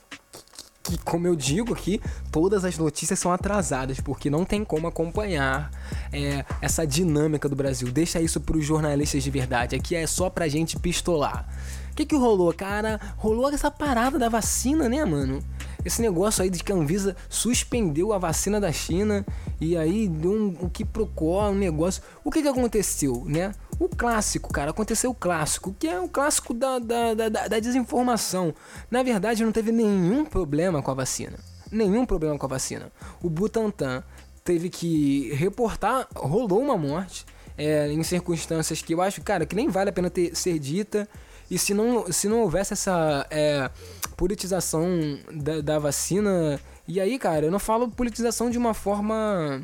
que, 0.82 0.98
como 0.98 1.26
eu 1.26 1.36
digo 1.36 1.72
aqui, 1.72 2.00
todas 2.32 2.64
as 2.64 2.76
notícias 2.76 3.18
são 3.18 3.32
atrasadas, 3.32 4.00
porque 4.00 4.28
não 4.28 4.44
tem 4.44 4.64
como 4.64 4.88
acompanhar 4.88 5.70
é, 6.12 6.44
essa 6.60 6.84
dinâmica 6.84 7.48
do 7.48 7.54
Brasil. 7.54 7.90
Deixa 7.92 8.20
isso 8.20 8.40
para 8.40 8.56
os 8.56 8.64
jornalistas 8.64 9.22
de 9.22 9.30
verdade. 9.30 9.76
Aqui 9.76 9.94
é 9.94 10.06
só 10.06 10.28
pra 10.28 10.48
gente 10.48 10.78
pistolar. 10.78 11.46
O 11.92 11.94
que 11.94 12.06
que 12.06 12.16
rolou, 12.16 12.50
cara? 12.54 12.98
Rolou 13.18 13.50
essa 13.50 13.70
parada 13.70 14.18
da 14.18 14.30
vacina, 14.30 14.88
né, 14.88 15.04
mano? 15.04 15.40
Esse 15.84 16.00
negócio 16.00 16.42
aí 16.42 16.48
de 16.48 16.64
que 16.64 16.72
a 16.72 16.74
Anvisa 16.74 17.14
suspendeu 17.28 18.14
a 18.14 18.18
vacina 18.18 18.58
da 18.58 18.72
China 18.72 19.26
e 19.60 19.76
aí 19.76 20.08
deu 20.08 20.32
um, 20.32 20.56
um 20.62 20.68
que 20.70 20.86
procura 20.86 21.50
um 21.50 21.54
negócio. 21.54 22.02
O 22.24 22.30
que 22.30 22.40
que 22.40 22.48
aconteceu, 22.48 23.24
né? 23.26 23.52
O 23.78 23.90
clássico, 23.90 24.50
cara, 24.50 24.70
aconteceu 24.70 25.10
o 25.10 25.14
clássico, 25.14 25.76
que 25.78 25.86
é 25.86 26.00
o 26.00 26.08
clássico 26.08 26.54
da, 26.54 26.78
da, 26.78 27.12
da, 27.12 27.28
da 27.28 27.60
desinformação. 27.60 28.54
Na 28.90 29.02
verdade, 29.02 29.44
não 29.44 29.52
teve 29.52 29.70
nenhum 29.70 30.24
problema 30.24 30.80
com 30.80 30.90
a 30.90 30.94
vacina. 30.94 31.38
Nenhum 31.70 32.06
problema 32.06 32.38
com 32.38 32.46
a 32.46 32.48
vacina. 32.48 32.90
O 33.22 33.28
Butantan 33.28 34.02
teve 34.42 34.70
que 34.70 35.30
reportar, 35.34 36.08
rolou 36.14 36.60
uma 36.60 36.78
morte 36.78 37.26
é, 37.58 37.92
em 37.92 38.02
circunstâncias 38.02 38.80
que 38.80 38.94
eu 38.94 39.02
acho, 39.02 39.20
cara, 39.20 39.44
que 39.44 39.54
nem 39.54 39.68
vale 39.68 39.90
a 39.90 39.92
pena 39.92 40.08
ter, 40.08 40.34
ser 40.34 40.58
dita. 40.58 41.06
E 41.52 41.58
se 41.58 41.74
não, 41.74 42.10
se 42.10 42.30
não 42.30 42.40
houvesse 42.40 42.72
essa 42.72 43.26
é, 43.30 43.68
politização 44.16 44.86
da, 45.30 45.60
da 45.60 45.78
vacina. 45.78 46.58
E 46.88 46.98
aí, 46.98 47.18
cara, 47.18 47.44
eu 47.44 47.50
não 47.50 47.58
falo 47.58 47.90
politização 47.90 48.48
de 48.48 48.56
uma 48.56 48.72
forma 48.72 49.62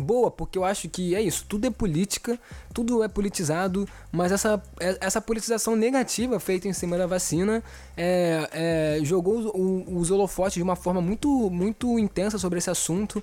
boa, 0.00 0.30
porque 0.30 0.58
eu 0.58 0.64
acho 0.64 0.88
que 0.88 1.14
é 1.14 1.20
isso, 1.20 1.44
tudo 1.48 1.66
é 1.66 1.70
política, 1.70 2.38
tudo 2.72 3.02
é 3.02 3.08
politizado, 3.08 3.88
mas 4.12 4.32
essa, 4.32 4.62
essa 5.00 5.20
politização 5.20 5.74
negativa 5.74 6.38
feita 6.38 6.68
em 6.68 6.72
cima 6.72 6.96
da 6.96 7.06
vacina 7.06 7.62
é, 7.96 8.48
é, 8.52 9.04
jogou 9.04 9.38
os, 9.38 9.50
os 9.86 10.10
holofotes 10.10 10.54
de 10.54 10.62
uma 10.62 10.76
forma 10.76 11.00
muito, 11.00 11.50
muito 11.50 11.98
intensa 11.98 12.38
sobre 12.38 12.58
esse 12.58 12.70
assunto. 12.70 13.22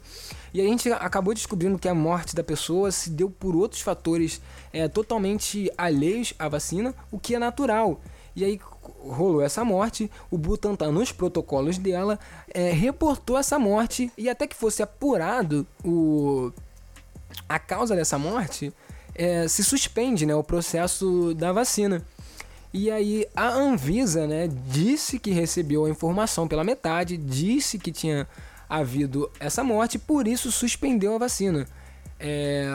E 0.54 0.62
a 0.62 0.64
gente 0.64 0.92
acabou 0.92 1.34
descobrindo 1.34 1.78
que 1.78 1.88
a 1.88 1.94
morte 1.94 2.36
da 2.36 2.44
pessoa 2.44 2.92
se 2.92 3.10
deu 3.10 3.30
por 3.30 3.56
outros 3.56 3.82
fatores 3.82 4.42
é, 4.72 4.88
totalmente 4.88 5.72
alheios 5.78 6.34
à 6.40 6.48
vacina, 6.48 6.94
o 7.12 7.20
que 7.20 7.36
é 7.36 7.40
natural. 7.40 8.02
E 8.36 8.44
aí 8.44 8.60
rolou 8.84 9.42
essa 9.42 9.64
morte, 9.64 10.12
o 10.30 10.38
Butantan 10.38 10.92
nos 10.92 11.12
protocolos 11.12 11.78
dela 11.78 12.20
é, 12.54 12.72
reportou 12.72 13.38
essa 13.38 13.58
morte 13.58 14.12
e 14.18 14.30
até 14.30 14.46
que 14.46 14.56
fosse 14.56 14.84
apurado 14.84 15.66
o 15.84 16.52
a 17.48 17.60
causa 17.60 17.96
dessa 17.96 18.18
morte, 18.18 18.74
é, 19.14 19.48
se 19.48 19.64
suspende 19.64 20.26
né, 20.26 20.36
o 20.36 20.44
processo 20.44 21.34
da 21.34 21.52
vacina. 21.52 22.04
E 22.74 22.92
aí 22.92 23.26
a 23.36 23.48
Anvisa 23.48 24.28
né, 24.28 24.50
disse 24.68 25.18
que 25.18 25.32
recebeu 25.32 25.86
a 25.86 25.90
informação 25.90 26.48
pela 26.48 26.64
metade, 26.64 27.16
disse 27.16 27.80
que 27.80 27.92
tinha 27.92 28.28
havido 28.70 29.32
essa 29.40 29.64
morte, 29.64 29.98
por 29.98 30.28
isso 30.28 30.52
suspendeu 30.52 31.16
a 31.16 31.18
vacina. 31.18 31.66
É, 32.20 32.68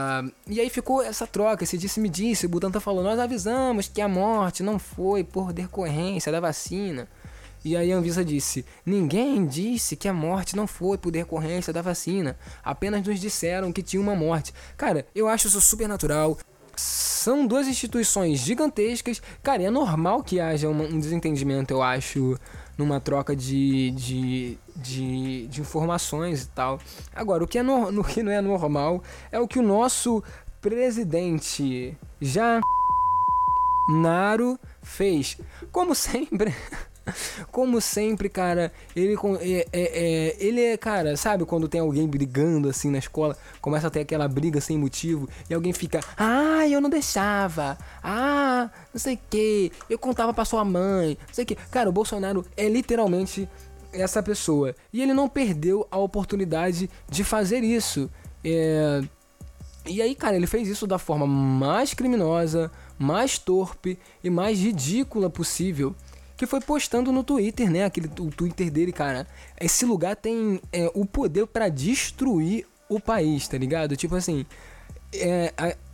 e 0.46 0.60
aí 0.60 0.70
ficou 0.70 1.02
essa 1.02 1.26
troca, 1.26 1.64
esse 1.64 1.76
disse-me-disse, 1.76 2.46
o 2.46 2.48
Butantan 2.48 2.80
falou, 2.80 3.02
nós 3.02 3.18
avisamos 3.18 3.88
que 3.88 4.00
a 4.00 4.08
morte 4.08 4.62
não 4.62 4.78
foi 4.78 5.24
por 5.24 5.52
decorrência 5.52 6.30
da 6.30 6.40
vacina. 6.40 7.08
E 7.64 7.76
aí 7.76 7.92
a 7.92 7.96
Anvisa 7.96 8.24
disse: 8.24 8.64
Ninguém 8.84 9.46
disse 9.46 9.96
que 9.96 10.08
a 10.08 10.12
morte 10.12 10.56
não 10.56 10.66
foi 10.66 10.96
por 10.96 11.10
decorrência 11.10 11.72
da 11.72 11.82
vacina. 11.82 12.36
Apenas 12.62 13.06
nos 13.06 13.20
disseram 13.20 13.72
que 13.72 13.82
tinha 13.82 14.00
uma 14.00 14.14
morte. 14.14 14.54
Cara, 14.76 15.06
eu 15.14 15.28
acho 15.28 15.48
isso 15.48 15.60
super 15.60 15.88
natural. 15.88 16.38
São 16.76 17.46
duas 17.46 17.68
instituições 17.68 18.38
gigantescas. 18.38 19.20
Cara, 19.42 19.62
é 19.62 19.70
normal 19.70 20.22
que 20.22 20.40
haja 20.40 20.68
um 20.68 20.98
desentendimento, 20.98 21.72
eu 21.72 21.82
acho, 21.82 22.38
numa 22.78 22.98
troca 22.98 23.36
de, 23.36 23.90
de, 23.90 24.58
de, 24.76 25.46
de 25.48 25.60
informações 25.60 26.44
e 26.44 26.48
tal. 26.48 26.80
Agora, 27.14 27.44
o 27.44 27.46
que, 27.46 27.58
é 27.58 27.62
no, 27.62 27.92
no 27.92 28.02
que 28.04 28.22
não 28.22 28.32
é 28.32 28.40
normal 28.40 29.02
é 29.30 29.38
o 29.38 29.46
que 29.46 29.58
o 29.58 29.62
nosso 29.62 30.24
presidente 30.60 31.96
já 32.20 32.60
Naro 33.90 34.58
fez. 34.82 35.38
Como 35.70 35.94
sempre. 35.94 36.54
Como 37.50 37.80
sempre, 37.80 38.28
cara, 38.28 38.72
ele 38.94 39.14
é, 39.40 39.46
é, 39.56 39.66
é, 39.72 40.36
ele 40.38 40.60
é, 40.60 40.76
cara, 40.76 41.16
sabe 41.16 41.44
quando 41.44 41.68
tem 41.68 41.80
alguém 41.80 42.06
brigando 42.06 42.68
assim 42.68 42.90
na 42.90 42.98
escola, 42.98 43.36
começa 43.60 43.86
a 43.86 43.90
ter 43.90 44.00
aquela 44.00 44.28
briga 44.28 44.60
sem 44.60 44.78
motivo 44.78 45.28
e 45.48 45.54
alguém 45.54 45.72
fica, 45.72 46.00
ah, 46.16 46.66
eu 46.68 46.80
não 46.80 46.90
deixava, 46.90 47.78
ah, 48.02 48.70
não 48.92 49.00
sei 49.00 49.14
o 49.14 49.18
que, 49.28 49.72
eu 49.88 49.98
contava 49.98 50.32
pra 50.32 50.44
sua 50.44 50.64
mãe, 50.64 51.16
não 51.26 51.34
sei 51.34 51.44
o 51.44 51.46
que. 51.46 51.54
Cara, 51.70 51.88
o 51.88 51.92
Bolsonaro 51.92 52.44
é 52.56 52.68
literalmente 52.68 53.48
essa 53.92 54.22
pessoa 54.22 54.74
e 54.92 55.02
ele 55.02 55.12
não 55.12 55.28
perdeu 55.28 55.86
a 55.90 55.98
oportunidade 55.98 56.88
de 57.08 57.24
fazer 57.24 57.62
isso. 57.62 58.10
É... 58.44 59.02
E 59.86 60.02
aí, 60.02 60.14
cara, 60.14 60.36
ele 60.36 60.46
fez 60.46 60.68
isso 60.68 60.86
da 60.86 60.98
forma 60.98 61.26
mais 61.26 61.94
criminosa, 61.94 62.70
mais 62.98 63.38
torpe 63.38 63.98
e 64.22 64.28
mais 64.28 64.60
ridícula 64.60 65.30
possível 65.30 65.96
que 66.40 66.46
foi 66.46 66.62
postando 66.62 67.12
no 67.12 67.22
Twitter, 67.22 67.70
né? 67.70 67.84
Aquele, 67.84 68.08
o 68.18 68.30
Twitter 68.30 68.70
dele, 68.70 68.92
cara. 68.92 69.26
Esse 69.60 69.84
lugar 69.84 70.16
tem 70.16 70.58
é, 70.72 70.90
o 70.94 71.04
poder 71.04 71.46
para 71.46 71.68
destruir 71.68 72.66
o 72.88 72.98
país, 72.98 73.46
tá 73.46 73.58
ligado? 73.58 73.94
Tipo 73.94 74.16
assim, 74.16 74.46
é, 75.12 75.52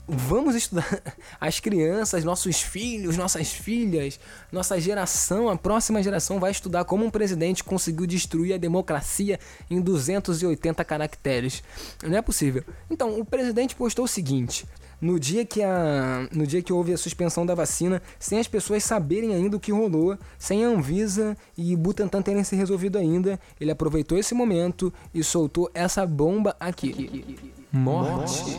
vamos 0.08 0.54
estudar 0.54 0.86
as 1.40 1.60
crianças, 1.60 2.24
nossos 2.24 2.60
filhos, 2.62 3.16
nossas 3.16 3.52
filhas, 3.52 4.20
nossa 4.52 4.80
geração, 4.80 5.48
a 5.48 5.56
próxima 5.56 6.02
geração 6.02 6.38
vai 6.38 6.50
estudar 6.50 6.84
como 6.84 7.04
um 7.04 7.10
presidente 7.10 7.64
conseguiu 7.64 8.06
destruir 8.06 8.54
a 8.54 8.58
democracia 8.58 9.38
em 9.70 9.80
280 9.80 10.84
caracteres. 10.84 11.62
Não 12.02 12.16
é 12.16 12.22
possível. 12.22 12.62
Então, 12.90 13.18
o 13.18 13.24
presidente 13.24 13.74
postou 13.74 14.04
o 14.04 14.08
seguinte: 14.08 14.66
no 15.00 15.20
dia 15.20 15.44
que 15.44 15.62
a 15.62 16.28
no 16.32 16.46
dia 16.46 16.62
que 16.62 16.72
houve 16.72 16.92
a 16.92 16.98
suspensão 16.98 17.44
da 17.44 17.54
vacina, 17.54 18.00
sem 18.18 18.38
as 18.38 18.48
pessoas 18.48 18.84
saberem 18.84 19.34
ainda 19.34 19.56
o 19.56 19.60
que 19.60 19.72
rolou, 19.72 20.16
sem 20.38 20.64
a 20.64 20.68
Anvisa 20.68 21.36
e 21.56 21.76
Butantan 21.76 22.22
terem 22.22 22.44
se 22.44 22.56
resolvido 22.56 22.96
ainda, 22.96 23.38
ele 23.60 23.70
aproveitou 23.70 24.16
esse 24.16 24.34
momento 24.34 24.92
e 25.12 25.22
soltou 25.22 25.70
essa 25.74 26.06
bomba 26.06 26.56
aqui. 26.58 27.36
Morte, 27.72 28.58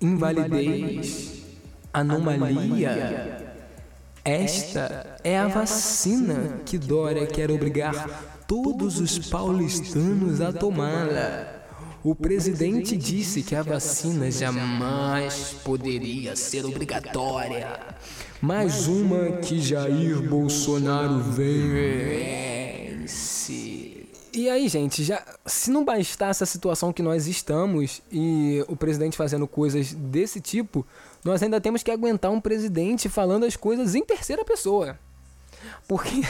invalidez, 0.00 1.42
anomalia. 1.92 3.54
Esta 4.24 5.18
é 5.22 5.38
a 5.38 5.46
vacina 5.46 6.60
que 6.64 6.78
Dória 6.78 7.26
quer 7.26 7.50
obrigar 7.50 8.42
todos 8.46 8.98
os 8.98 9.18
paulistanos 9.18 10.40
a 10.40 10.52
tomá-la. 10.52 11.54
O 12.02 12.14
presidente 12.14 12.96
disse 12.96 13.42
que 13.42 13.54
a 13.54 13.62
vacina 13.62 14.30
jamais 14.30 15.56
poderia 15.64 16.36
ser 16.36 16.64
obrigatória. 16.64 17.78
Mais 18.40 18.86
uma 18.86 19.38
que 19.38 19.60
Jair 19.60 20.22
Bolsonaro 20.22 21.18
vence. 21.20 22.56
E 24.36 24.50
aí, 24.50 24.68
gente, 24.68 25.02
já 25.02 25.24
se 25.46 25.70
não 25.70 25.82
bastasse 25.82 26.42
a 26.44 26.46
situação 26.46 26.92
que 26.92 27.02
nós 27.02 27.26
estamos 27.26 28.02
e 28.12 28.62
o 28.68 28.76
presidente 28.76 29.16
fazendo 29.16 29.48
coisas 29.48 29.94
desse 29.94 30.42
tipo, 30.42 30.86
nós 31.24 31.42
ainda 31.42 31.58
temos 31.58 31.82
que 31.82 31.90
aguentar 31.90 32.30
um 32.30 32.38
presidente 32.38 33.08
falando 33.08 33.46
as 33.46 33.56
coisas 33.56 33.94
em 33.94 34.04
terceira 34.04 34.44
pessoa. 34.44 34.98
Porque 35.88 36.20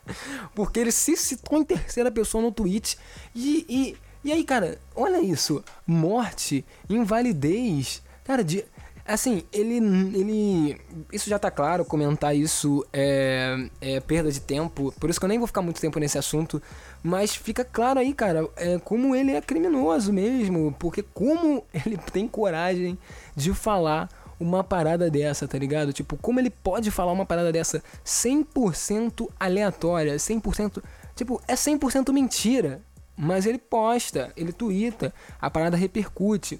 porque 0.56 0.80
ele 0.80 0.90
se 0.90 1.14
citou 1.18 1.58
em 1.58 1.64
terceira 1.64 2.10
pessoa 2.10 2.42
no 2.42 2.50
tweet 2.50 2.96
e, 3.34 3.66
e 3.68 3.96
e 4.24 4.32
aí, 4.32 4.42
cara, 4.42 4.78
olha 4.94 5.20
isso. 5.20 5.62
Morte, 5.86 6.64
invalidez. 6.88 8.02
Cara, 8.24 8.42
de. 8.42 8.64
Assim, 9.06 9.42
ele. 9.52 9.76
ele 9.76 10.80
isso 11.12 11.28
já 11.28 11.38
tá 11.38 11.50
claro, 11.50 11.84
comentar 11.84 12.34
isso 12.34 12.86
é, 12.92 13.68
é 13.80 14.00
perda 14.00 14.30
de 14.30 14.40
tempo. 14.40 14.92
Por 14.98 15.10
isso 15.10 15.18
que 15.18 15.24
eu 15.24 15.28
nem 15.28 15.38
vou 15.38 15.46
ficar 15.46 15.62
muito 15.62 15.80
tempo 15.80 15.98
nesse 15.98 16.18
assunto. 16.18 16.62
Mas 17.02 17.34
fica 17.34 17.64
claro 17.64 17.98
aí, 17.98 18.12
cara, 18.12 18.48
é, 18.56 18.78
como 18.78 19.14
ele 19.14 19.32
é 19.32 19.40
criminoso 19.40 20.12
mesmo. 20.12 20.74
Porque 20.78 21.02
como 21.02 21.64
ele 21.74 21.96
tem 21.96 22.28
coragem 22.28 22.98
de 23.34 23.52
falar 23.52 24.08
uma 24.38 24.64
parada 24.64 25.10
dessa, 25.10 25.46
tá 25.46 25.58
ligado? 25.58 25.92
Tipo, 25.92 26.16
como 26.16 26.40
ele 26.40 26.50
pode 26.50 26.90
falar 26.90 27.12
uma 27.12 27.26
parada 27.26 27.52
dessa 27.52 27.82
100% 28.04 29.28
aleatória, 29.38 30.14
100%. 30.16 30.82
Tipo, 31.14 31.40
é 31.46 31.54
100% 31.54 32.12
mentira. 32.12 32.80
Mas 33.22 33.44
ele 33.44 33.58
posta, 33.58 34.32
ele 34.34 34.50
twitta, 34.50 35.12
a 35.38 35.50
parada 35.50 35.76
repercute. 35.76 36.58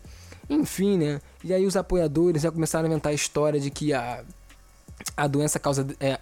Enfim, 0.50 0.98
né? 0.98 1.20
E 1.44 1.54
aí 1.54 1.64
os 1.64 1.76
apoiadores 1.76 2.42
já 2.42 2.50
começaram 2.50 2.86
a 2.86 2.88
inventar 2.88 3.12
a 3.12 3.14
história 3.14 3.60
de 3.60 3.70
que 3.70 3.94
a, 3.94 4.24
a 5.16 5.28
doença 5.28 5.60
causa. 5.60 5.86
É, 6.00 6.18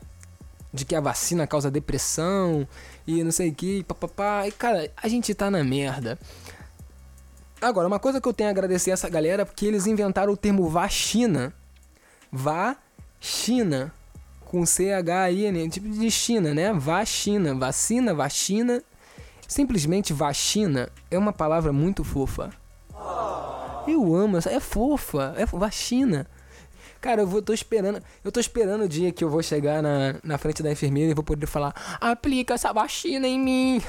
de 0.71 0.85
que 0.85 0.95
a 0.95 1.01
vacina 1.01 1.47
causa 1.47 1.71
depressão 1.71 2.69
e 3.07 3.25
não 3.25 3.33
sei 3.33 3.49
o 3.49 3.55
que, 3.55 3.83
papapá. 3.85 4.47
E 4.47 4.53
cara, 4.53 4.91
a 4.95 5.09
gente 5.09 5.35
tá 5.35 5.51
na 5.51 5.65
merda. 5.65 6.19
Agora, 7.61 7.89
uma 7.89 7.99
coisa 7.99 8.21
que 8.21 8.29
eu 8.29 8.35
tenho 8.35 8.51
a 8.51 8.53
agradecer 8.53 8.91
a 8.91 8.95
essa 8.95 9.09
galera 9.09 9.43
é 9.43 9.45
porque 9.47 9.65
eles 9.65 9.87
inventaram 9.87 10.33
o 10.33 10.37
termo 10.37 10.69
vacina. 10.69 11.55
Vacina. 12.31 13.93
Com 14.45 14.65
C-H-I-N, 14.65 15.69
tipo 15.69 15.89
de 15.89 16.11
China, 16.11 16.55
né? 16.55 16.73
Vacina. 16.73 17.55
Vacina, 17.55 18.15
vacina. 18.15 18.83
Simplesmente 19.47 20.13
vacina 20.13 20.91
é 21.11 21.19
uma 21.19 21.33
palavra 21.33 21.73
muito 21.73 22.05
fofa. 22.05 22.51
Eu 23.89 24.15
amo 24.15 24.37
é 24.37 24.61
fofa, 24.61 25.35
é 25.37 25.47
vacina. 25.47 26.27
Cara, 27.01 27.23
eu 27.23 27.27
vou, 27.27 27.41
tô 27.41 27.55
esperando. 27.55 28.03
Eu 28.25 28.31
tô 28.31 28.39
esperando 28.41 28.85
o 28.85 28.89
dia 28.89 29.11
que 29.13 29.25
eu 29.25 29.31
vou 29.31 29.43
chegar 29.43 29.83
na, 29.83 30.17
na 30.23 30.37
frente 30.37 30.63
da 30.63 30.71
enfermeira 30.71 31.11
e 31.11 31.15
vou 31.15 31.25
poder 31.25 31.47
falar: 31.47 31.73
aplica 32.01 32.55
essa 32.55 32.73
vacina 32.73 33.27
em 33.27 33.39
mim. 33.39 33.83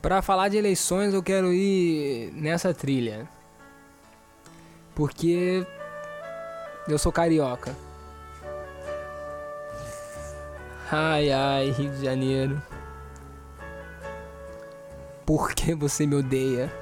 Pra 0.00 0.22
falar 0.22 0.48
de 0.48 0.56
eleições, 0.56 1.12
eu 1.12 1.22
quero 1.22 1.52
ir 1.52 2.32
nessa 2.32 2.72
trilha. 2.72 3.28
Porque 4.94 5.66
eu 6.88 6.96
sou 6.96 7.10
carioca. 7.10 7.74
Ai, 10.92 11.32
ai, 11.32 11.70
Rio 11.72 11.90
de 11.90 12.04
Janeiro. 12.04 12.62
Por 15.26 15.52
que 15.52 15.74
você 15.74 16.06
me 16.06 16.14
odeia? 16.14 16.72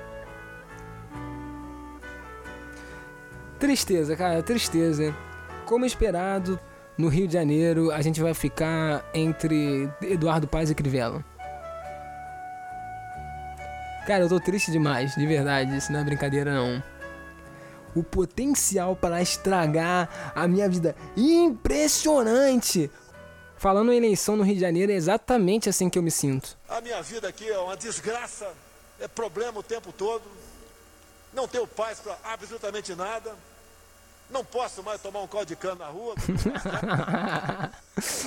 Tristeza, 3.58 4.14
cara, 4.14 4.42
tristeza. 4.42 5.16
Como 5.64 5.86
esperado, 5.86 6.60
no 6.98 7.08
Rio 7.08 7.26
de 7.26 7.32
Janeiro 7.32 7.90
a 7.90 8.02
gente 8.02 8.20
vai 8.20 8.34
ficar 8.34 9.02
entre 9.14 9.88
Eduardo 10.02 10.46
Paz 10.46 10.70
e 10.70 10.74
Crivella. 10.74 11.24
Cara, 14.06 14.24
eu 14.24 14.28
tô 14.28 14.38
triste 14.38 14.70
demais, 14.70 15.14
de 15.14 15.26
verdade, 15.26 15.78
isso 15.78 15.90
não 15.90 16.00
é 16.00 16.04
brincadeira 16.04 16.52
não. 16.52 16.82
O 17.94 18.02
potencial 18.02 18.94
para 18.94 19.22
estragar 19.22 20.32
a 20.34 20.46
minha 20.46 20.68
vida 20.68 20.94
impressionante. 21.16 22.90
Falando 23.64 23.90
em 23.94 23.96
eleição 23.96 24.36
no 24.36 24.42
Rio 24.42 24.56
de 24.56 24.60
Janeiro, 24.60 24.92
é 24.92 24.94
exatamente 24.94 25.70
assim 25.70 25.88
que 25.88 25.98
eu 25.98 26.02
me 26.02 26.10
sinto. 26.10 26.54
A 26.68 26.82
minha 26.82 27.00
vida 27.00 27.26
aqui 27.26 27.48
é 27.48 27.58
uma 27.58 27.74
desgraça, 27.74 28.52
é 29.00 29.08
problema 29.08 29.60
o 29.60 29.62
tempo 29.62 29.90
todo. 29.90 30.20
Não 31.32 31.48
tenho 31.48 31.66
paz 31.66 31.98
para 31.98 32.14
absolutamente 32.24 32.94
nada. 32.94 33.34
Não 34.30 34.44
posso 34.44 34.82
mais 34.82 35.00
tomar 35.00 35.22
um 35.22 35.26
caldo 35.26 35.46
de 35.46 35.56
cana 35.56 35.76
na 35.76 35.86
rua. 35.86 36.14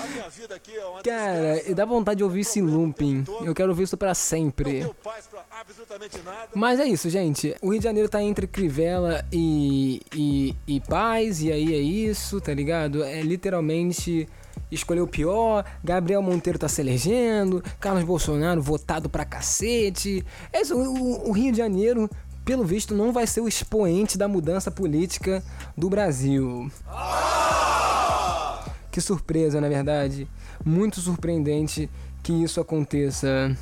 A 0.01 0.07
minha 0.07 0.27
vida 0.27 0.55
aqui 0.55 0.75
é 0.75 0.83
uma 0.83 1.03
Cara, 1.03 1.53
desgraça, 1.53 1.69
e 1.69 1.75
dá 1.75 1.85
vontade 1.85 2.17
de 2.17 2.23
ouvir 2.23 2.39
esse 2.39 2.59
problema 2.59 2.79
o 2.79 2.85
looping. 2.87 3.25
Eu 3.45 3.53
quero 3.53 3.69
ouvir 3.69 3.83
isso 3.83 3.95
pra 3.95 4.09
Não 4.09 4.15
sempre. 4.15 4.71
tenho 4.71 4.93
paz 4.95 5.27
para 5.27 5.45
absolutamente 5.51 6.17
nada. 6.23 6.49
Mas 6.55 6.79
é 6.79 6.85
isso, 6.85 7.11
gente. 7.11 7.55
O 7.61 7.69
Rio 7.69 7.79
de 7.79 7.83
Janeiro 7.83 8.09
tá 8.09 8.23
entre 8.23 8.47
Crivella 8.47 9.23
e, 9.31 10.01
e, 10.15 10.55
e 10.65 10.79
Paz, 10.81 11.43
e 11.43 11.51
aí 11.51 11.75
é 11.75 11.79
isso, 11.79 12.41
tá 12.41 12.55
ligado? 12.55 13.03
É 13.03 13.21
literalmente 13.21 14.27
escolher 14.71 15.01
o 15.01 15.07
pior. 15.07 15.65
Gabriel 15.83 16.21
Monteiro 16.21 16.59
tá 16.59 16.67
se 16.67 16.81
elegendo. 16.81 17.63
Carlos 17.79 18.03
Bolsonaro 18.03 18.61
votado 18.61 19.09
pra 19.09 19.25
cacete. 19.25 20.25
É 20.51 20.61
isso, 20.61 20.75
o, 20.75 21.29
o 21.29 21.31
Rio 21.31 21.51
de 21.51 21.57
Janeiro, 21.57 22.09
pelo 22.45 22.63
visto, 22.63 22.95
não 22.95 23.11
vai 23.11 23.27
ser 23.27 23.41
o 23.41 23.47
expoente 23.47 24.17
da 24.17 24.27
mudança 24.27 24.71
política 24.71 25.43
do 25.77 25.89
Brasil. 25.89 26.71
Que 28.91 29.01
surpresa, 29.01 29.61
na 29.61 29.69
verdade. 29.69 30.27
Muito 30.65 30.99
surpreendente 31.01 31.89
que 32.23 32.33
isso 32.33 32.59
aconteça. 32.59 33.55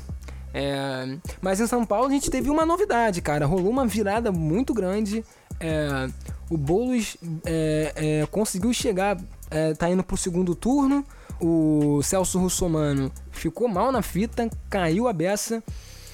É, 0.54 1.18
mas 1.42 1.60
em 1.60 1.66
São 1.66 1.84
Paulo 1.84 2.06
a 2.06 2.10
gente 2.10 2.30
teve 2.30 2.48
uma 2.48 2.64
novidade, 2.64 3.20
cara. 3.20 3.44
Rolou 3.44 3.70
uma 3.70 3.86
virada 3.86 4.32
muito 4.32 4.72
grande. 4.72 5.22
É, 5.60 6.08
o 6.48 6.56
Boulos 6.56 7.16
é, 7.44 7.92
é, 7.94 8.26
conseguiu 8.26 8.72
chegar, 8.72 9.18
é, 9.50 9.74
tá 9.74 9.88
indo 9.90 10.02
pro 10.02 10.16
segundo 10.16 10.54
turno. 10.54 11.04
O 11.40 12.00
Celso 12.02 12.38
Russomano 12.38 13.12
ficou 13.30 13.68
mal 13.68 13.92
na 13.92 14.02
fita, 14.02 14.48
caiu 14.70 15.06
a 15.08 15.12
beça. 15.12 15.62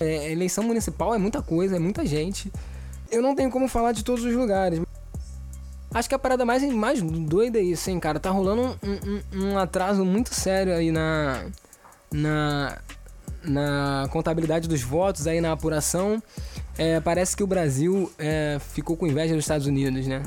É, 0.00 0.32
eleição 0.32 0.64
municipal 0.64 1.14
é 1.14 1.18
muita 1.18 1.40
coisa, 1.42 1.76
é 1.76 1.78
muita 1.78 2.04
gente. 2.04 2.52
Eu 3.10 3.22
não 3.22 3.34
tenho 3.34 3.50
como 3.50 3.68
falar 3.68 3.92
de 3.92 4.02
todos 4.02 4.24
os 4.24 4.34
lugares. 4.34 4.80
Acho 5.94 6.08
que 6.08 6.14
a 6.14 6.18
parada 6.18 6.44
mais, 6.44 6.62
mais 6.72 7.02
doida 7.02 7.58
é 7.58 7.62
isso, 7.62 7.90
hein, 7.90 8.00
cara. 8.00 8.18
Tá 8.18 8.30
rolando 8.30 8.62
um, 8.82 9.42
um- 9.42 9.44
um 9.50 9.58
atraso 9.58 10.04
muito 10.04 10.34
sério 10.34 10.72
aí 10.74 10.90
na, 10.90 11.44
na, 12.10 12.78
na 13.44 14.08
contabilidade 14.10 14.66
dos 14.66 14.82
votos, 14.82 15.26
aí 15.26 15.40
na 15.40 15.52
apuração. 15.52 16.20
É, 16.78 16.98
parece 17.00 17.36
que 17.36 17.44
o 17.44 17.46
Brasil 17.46 18.10
é, 18.18 18.58
ficou 18.72 18.96
com 18.96 19.06
inveja 19.06 19.34
dos 19.34 19.44
Estados 19.44 19.66
Unidos, 19.66 20.06
né? 20.06 20.22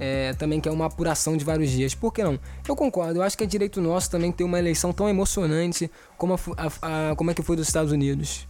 É, 0.00 0.32
também 0.34 0.60
que 0.60 0.68
é 0.68 0.72
uma 0.72 0.86
apuração 0.86 1.36
de 1.36 1.44
vários 1.44 1.70
dias. 1.70 1.94
Por 1.94 2.12
que 2.12 2.22
não? 2.24 2.38
Eu 2.68 2.74
concordo, 2.74 3.18
eu 3.18 3.22
acho 3.22 3.36
que 3.38 3.44
é 3.44 3.46
direito 3.46 3.80
nosso 3.80 4.10
também 4.10 4.32
ter 4.32 4.42
uma 4.44 4.58
eleição 4.58 4.92
tão 4.92 5.08
emocionante 5.08 5.90
como, 6.18 6.34
a 6.34 6.38
a- 6.56 7.10
a- 7.10 7.16
como 7.16 7.30
é 7.30 7.34
que 7.34 7.42
foi 7.42 7.54
dos 7.56 7.68
Estados 7.68 7.92
Unidos. 7.92 8.46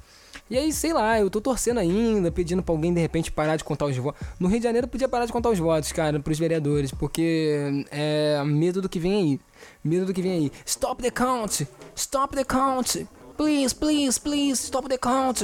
E 0.50 0.58
aí, 0.58 0.72
sei 0.72 0.92
lá, 0.92 1.18
eu 1.18 1.30
tô 1.30 1.40
torcendo 1.40 1.80
ainda, 1.80 2.30
pedindo 2.30 2.62
pra 2.62 2.74
alguém 2.74 2.92
de 2.92 3.00
repente 3.00 3.32
parar 3.32 3.56
de 3.56 3.64
contar 3.64 3.86
os 3.86 3.96
votos. 3.96 4.20
No 4.38 4.46
Rio 4.48 4.58
de 4.58 4.64
Janeiro 4.64 4.86
podia 4.86 5.08
parar 5.08 5.24
de 5.24 5.32
contar 5.32 5.48
os 5.50 5.58
votos, 5.58 5.90
cara, 5.92 6.20
pros 6.20 6.38
vereadores, 6.38 6.90
porque 6.90 7.84
é 7.90 8.42
medo 8.44 8.82
do 8.82 8.88
que 8.88 8.98
vem 8.98 9.14
aí. 9.14 9.40
Medo 9.82 10.04
do 10.06 10.12
que 10.12 10.20
vem 10.20 10.32
aí. 10.32 10.52
Stop 10.66 11.02
the 11.02 11.10
count! 11.10 11.66
Stop 11.96 12.36
the 12.36 12.44
count! 12.44 13.06
Please, 13.38 13.74
please, 13.74 14.20
please, 14.20 14.62
stop 14.66 14.86
the 14.88 14.98
count! 14.98 15.42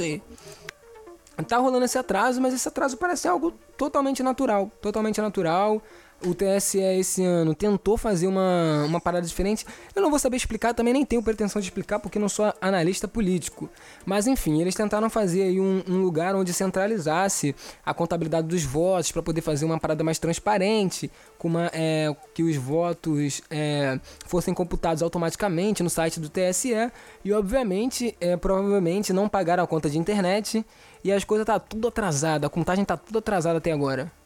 Tá 1.43 1.57
rolando 1.57 1.85
esse 1.85 1.97
atraso, 1.97 2.41
mas 2.41 2.53
esse 2.53 2.67
atraso 2.67 2.97
parece 2.97 3.27
algo 3.27 3.51
totalmente 3.77 4.21
natural. 4.23 4.71
Totalmente 4.81 5.21
natural. 5.21 5.81
O 6.23 6.35
TSE 6.35 6.79
esse 6.79 7.23
ano 7.23 7.55
tentou 7.55 7.97
fazer 7.97 8.27
uma, 8.27 8.83
uma 8.85 9.01
parada 9.01 9.25
diferente. 9.25 9.65
Eu 9.95 10.03
não 10.03 10.09
vou 10.11 10.19
saber 10.19 10.37
explicar, 10.37 10.71
também 10.71 10.93
nem 10.93 11.03
tenho 11.03 11.23
pretensão 11.23 11.59
de 11.59 11.67
explicar 11.67 11.97
porque 11.99 12.19
não 12.19 12.29
sou 12.29 12.53
analista 12.61 13.07
político. 13.07 13.67
Mas 14.05 14.27
enfim, 14.27 14.61
eles 14.61 14.75
tentaram 14.75 15.09
fazer 15.09 15.43
aí 15.43 15.59
um, 15.59 15.83
um 15.87 16.01
lugar 16.01 16.35
onde 16.35 16.53
centralizasse 16.53 17.55
a 17.83 17.91
contabilidade 17.91 18.47
dos 18.47 18.63
votos 18.63 19.11
para 19.11 19.23
poder 19.23 19.41
fazer 19.41 19.65
uma 19.65 19.79
parada 19.79 20.03
mais 20.03 20.19
transparente, 20.19 21.11
com 21.39 21.47
uma, 21.47 21.71
é, 21.73 22.15
que 22.35 22.43
os 22.43 22.55
votos 22.55 23.41
é, 23.49 23.99
fossem 24.27 24.53
computados 24.53 25.01
automaticamente 25.01 25.81
no 25.81 25.89
site 25.89 26.19
do 26.19 26.29
TSE. 26.29 26.91
E 27.25 27.33
obviamente, 27.33 28.15
é, 28.21 28.37
provavelmente 28.37 29.11
não 29.11 29.27
pagaram 29.27 29.63
a 29.63 29.67
conta 29.67 29.89
de 29.89 29.97
internet 29.97 30.63
e 31.03 31.11
as 31.11 31.23
coisas 31.23 31.47
tá 31.47 31.59
tudo 31.59 31.87
atrasada, 31.87 32.45
a 32.45 32.49
contagem 32.49 32.85
tá 32.85 32.95
tudo 32.95 33.17
atrasada 33.17 33.57
até 33.57 33.71
agora. 33.71 34.20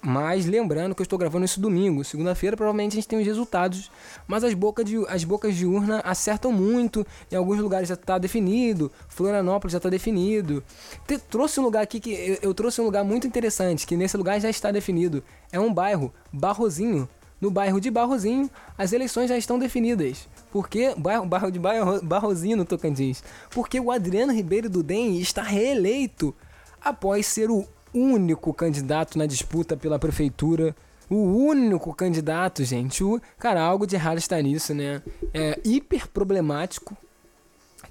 Mas 0.00 0.46
lembrando 0.46 0.94
que 0.94 1.00
eu 1.02 1.04
estou 1.04 1.18
gravando 1.18 1.44
isso 1.44 1.60
domingo, 1.60 2.04
segunda-feira 2.04 2.56
provavelmente 2.56 2.92
a 2.92 2.96
gente 2.96 3.08
tem 3.08 3.18
os 3.18 3.26
resultados, 3.26 3.90
mas 4.26 4.44
as 4.44 4.54
bocas 4.54 4.84
de, 4.84 4.96
as 5.08 5.24
bocas 5.24 5.54
de 5.56 5.66
urna 5.66 6.00
acertam 6.04 6.52
muito, 6.52 7.04
em 7.30 7.34
alguns 7.34 7.58
lugares 7.58 7.88
já 7.88 7.94
está 7.94 8.16
definido, 8.18 8.90
Florianópolis 9.08 9.72
já 9.72 9.78
está 9.78 9.88
definido. 9.88 10.62
Te- 11.06 11.18
trouxe 11.18 11.58
um 11.58 11.64
lugar 11.64 11.82
aqui 11.82 11.98
que 11.98 12.10
eu, 12.12 12.38
eu 12.42 12.54
trouxe 12.54 12.80
um 12.80 12.84
lugar 12.84 13.04
muito 13.04 13.26
interessante, 13.26 13.86
que 13.86 13.96
nesse 13.96 14.16
lugar 14.16 14.40
já 14.40 14.48
está 14.50 14.70
definido. 14.70 15.24
É 15.50 15.58
um 15.58 15.72
bairro, 15.72 16.12
Barrozinho. 16.32 17.08
No 17.40 17.50
bairro 17.50 17.78
de 17.80 17.90
Barrozinho, 17.90 18.48
as 18.78 18.92
eleições 18.94 19.28
já 19.28 19.36
estão 19.36 19.58
definidas. 19.58 20.26
Porque 20.50 20.94
bairro, 20.96 21.26
bairro 21.26 21.50
de 21.50 21.58
Barro- 21.58 22.00
Barrozinho 22.02 22.56
no 22.56 22.64
Tocantins. 22.64 23.22
Porque 23.50 23.78
o 23.78 23.90
Adriano 23.90 24.32
Ribeiro 24.32 24.70
do 24.70 24.82
DEM 24.82 25.18
está 25.20 25.42
reeleito 25.42 26.34
após 26.82 27.26
ser 27.26 27.50
o 27.50 27.66
único 27.96 28.52
candidato 28.52 29.18
na 29.18 29.26
disputa 29.26 29.76
pela 29.76 29.98
prefeitura. 29.98 30.74
O 31.08 31.16
único 31.16 31.94
candidato, 31.94 32.64
gente. 32.64 33.02
O, 33.02 33.20
cara, 33.38 33.62
algo 33.62 33.86
de 33.86 33.94
errado 33.94 34.18
está 34.18 34.40
nisso, 34.40 34.74
né? 34.74 35.02
É 35.32 35.58
hiper 35.64 36.08
problemático 36.08 36.96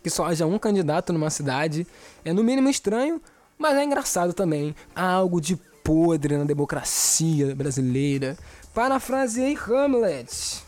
que 0.06 0.10
só 0.12 0.26
haja 0.26 0.46
um 0.46 0.60
candidato 0.60 1.12
numa 1.12 1.32
cidade. 1.32 1.88
É 2.24 2.32
no 2.32 2.44
mínimo 2.44 2.70
estranho, 2.70 3.20
mas 3.58 3.76
é 3.76 3.84
engraçado 3.84 4.34
também. 4.34 4.76
Há 4.96 5.10
algo 5.10 5.42
de 5.42 5.56
podre 5.84 6.38
na 6.38 6.44
democracia 6.44 7.56
brasileira. 7.56 8.38
Parafraseei 8.74 9.56
Hamlet. 9.56 10.64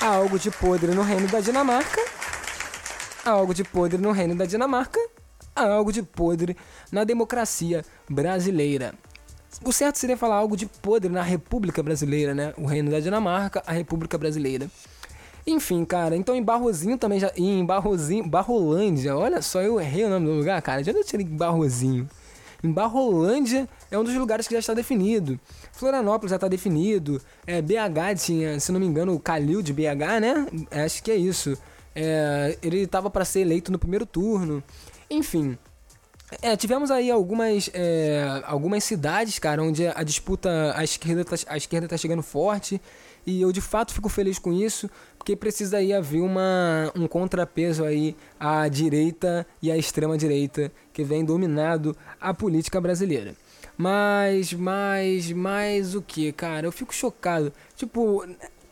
Há 0.00 0.06
algo 0.06 0.38
de 0.38 0.50
podre 0.50 0.92
no 0.92 1.02
reino 1.02 1.28
da 1.28 1.40
Dinamarca. 1.40 2.15
Há 3.26 3.30
algo 3.30 3.52
de 3.52 3.64
podre 3.64 3.98
no 3.98 4.12
reino 4.12 4.36
da 4.36 4.46
Dinamarca. 4.46 5.00
Há 5.52 5.66
algo 5.66 5.92
de 5.92 6.00
podre 6.00 6.56
na 6.92 7.02
democracia 7.02 7.84
brasileira. 8.08 8.94
O 9.64 9.72
certo 9.72 9.96
seria 9.96 10.16
falar 10.16 10.36
algo 10.36 10.56
de 10.56 10.66
podre 10.66 11.10
na 11.10 11.22
República 11.22 11.82
Brasileira, 11.82 12.36
né? 12.36 12.54
O 12.56 12.66
reino 12.66 12.88
da 12.88 13.00
Dinamarca, 13.00 13.64
a 13.66 13.72
República 13.72 14.16
Brasileira. 14.16 14.70
Enfim, 15.44 15.84
cara, 15.84 16.14
então 16.14 16.36
em 16.36 16.42
Barrozinho 16.42 16.96
também 16.96 17.18
já. 17.18 17.32
Em 17.36 17.66
Barrozinho. 17.66 18.24
Barrolândia, 18.28 19.16
olha 19.16 19.42
só, 19.42 19.60
eu 19.60 19.80
errei 19.80 20.04
o 20.04 20.08
nome 20.08 20.26
do 20.26 20.32
lugar, 20.34 20.62
cara. 20.62 20.84
Já 20.84 20.92
não 20.92 21.02
tirei 21.02 21.26
Barrozinho. 21.26 22.08
Em 22.62 22.70
Barrolândia 22.70 23.68
é 23.90 23.98
um 23.98 24.04
dos 24.04 24.14
lugares 24.14 24.46
que 24.46 24.54
já 24.54 24.60
está 24.60 24.72
definido. 24.72 25.36
Florianópolis 25.72 26.30
já 26.30 26.36
está 26.36 26.46
definido. 26.46 27.20
É, 27.44 27.60
BH 27.60 28.20
tinha, 28.24 28.60
se 28.60 28.70
não 28.70 28.78
me 28.78 28.86
engano, 28.86 29.12
o 29.12 29.18
Calil 29.18 29.62
de 29.62 29.72
BH, 29.72 30.20
né? 30.20 30.46
Acho 30.70 31.02
que 31.02 31.10
é 31.10 31.16
isso. 31.16 31.58
É, 31.98 32.58
ele 32.62 32.82
estava 32.82 33.08
para 33.08 33.24
ser 33.24 33.40
eleito 33.40 33.72
no 33.72 33.78
primeiro 33.78 34.04
turno. 34.04 34.62
Enfim. 35.10 35.56
É, 36.42 36.54
tivemos 36.56 36.90
aí 36.90 37.10
algumas, 37.10 37.70
é, 37.72 38.42
algumas 38.44 38.84
cidades, 38.84 39.38
cara, 39.38 39.62
onde 39.62 39.86
a 39.86 40.02
disputa, 40.02 40.74
a 40.76 40.84
esquerda, 40.84 41.24
tá, 41.24 41.36
a 41.46 41.56
esquerda 41.56 41.88
tá 41.88 41.96
chegando 41.96 42.22
forte. 42.22 42.80
E 43.24 43.40
eu 43.40 43.50
de 43.50 43.60
fato 43.60 43.94
fico 43.94 44.08
feliz 44.08 44.38
com 44.38 44.52
isso, 44.52 44.88
porque 45.16 45.34
precisa 45.34 45.78
aí 45.78 45.92
haver 45.92 46.20
uma, 46.20 46.92
um 46.94 47.08
contrapeso 47.08 47.84
aí 47.84 48.14
à 48.38 48.68
direita 48.68 49.46
e 49.60 49.70
à 49.70 49.76
extrema 49.76 50.16
direita 50.18 50.70
que 50.92 51.02
vem 51.02 51.24
dominado 51.24 51.96
a 52.20 52.34
política 52.34 52.80
brasileira. 52.80 53.34
Mas, 53.76 54.52
mas, 54.52 55.32
mas 55.32 55.94
o 55.94 56.02
que, 56.02 56.32
cara? 56.32 56.66
Eu 56.66 56.72
fico 56.72 56.94
chocado. 56.94 57.52
Tipo, 57.74 58.24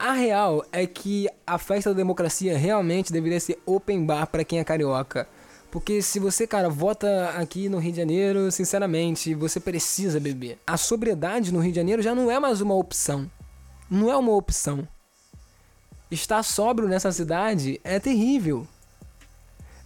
a 0.05 0.13
real 0.13 0.63
é 0.71 0.87
que 0.87 1.31
a 1.47 1.57
festa 1.57 1.89
da 1.89 1.97
democracia 1.97 2.59
realmente 2.59 3.11
deveria 3.11 3.41
ser 3.41 3.59
open 3.65 4.05
bar 4.05 4.27
para 4.27 4.45
quem 4.45 4.59
é 4.59 4.65
carioca. 4.65 5.27
Porque 5.71 6.03
se 6.03 6.21
você, 6.21 6.47
cara, 6.47 6.69
vota 6.69 7.31
aqui 7.31 7.71
no 7.71 7.79
Rio 7.79 7.93
de 7.93 7.97
Janeiro, 7.97 8.53
sinceramente, 8.53 9.35
você 9.35 9.59
precisa 9.59 10.21
beber. 10.21 10.59
A 10.67 10.77
sobriedade 10.77 11.51
no 11.51 11.59
Rio 11.59 11.73
de 11.73 11.77
Janeiro 11.77 12.03
já 12.03 12.15
não 12.15 12.31
é 12.31 12.39
mais 12.39 12.61
uma 12.61 12.75
opção. 12.75 13.31
Não 13.91 14.11
é 14.11 14.17
uma 14.19 14.33
opção. 14.33 14.87
Estar 16.11 16.43
sóbrio 16.43 16.87
nessa 16.87 17.11
cidade 17.11 17.81
é 17.83 17.99
terrível. 17.99 18.67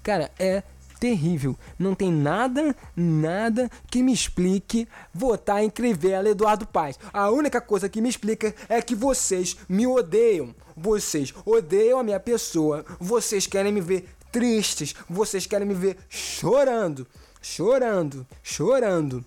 Cara, 0.03 0.33
é 0.37 0.65
terrível. 0.99 1.57
Não 1.79 1.95
tem 1.95 2.13
nada, 2.13 2.75
nada 2.95 3.71
que 3.91 4.03
me 4.03 4.13
explique 4.13 4.87
votar 5.15 5.63
em 5.63 5.71
Crivella 5.71 6.29
Eduardo 6.29 6.67
Paz. 6.67 6.99
A 7.13 7.31
única 7.31 7.61
coisa 7.61 7.89
que 7.89 8.01
me 8.01 8.09
explica 8.09 8.55
é 8.69 8.83
que 8.83 8.95
vocês 8.95 9.57
me 9.69 9.87
odeiam. 9.87 10.55
Vocês 10.77 11.33
odeiam 11.47 12.01
a 12.01 12.05
minha 12.05 12.21
pessoa. 12.21 12.85
Vocês 13.01 13.47
querem 13.47 13.73
me 13.73 13.81
ver 13.81 14.09
tristes, 14.31 14.95
vocês 15.09 15.47
querem 15.47 15.67
me 15.67 15.75
ver 15.75 15.97
chorando, 16.09 17.07
chorando, 17.41 18.27
chorando. 18.43 19.25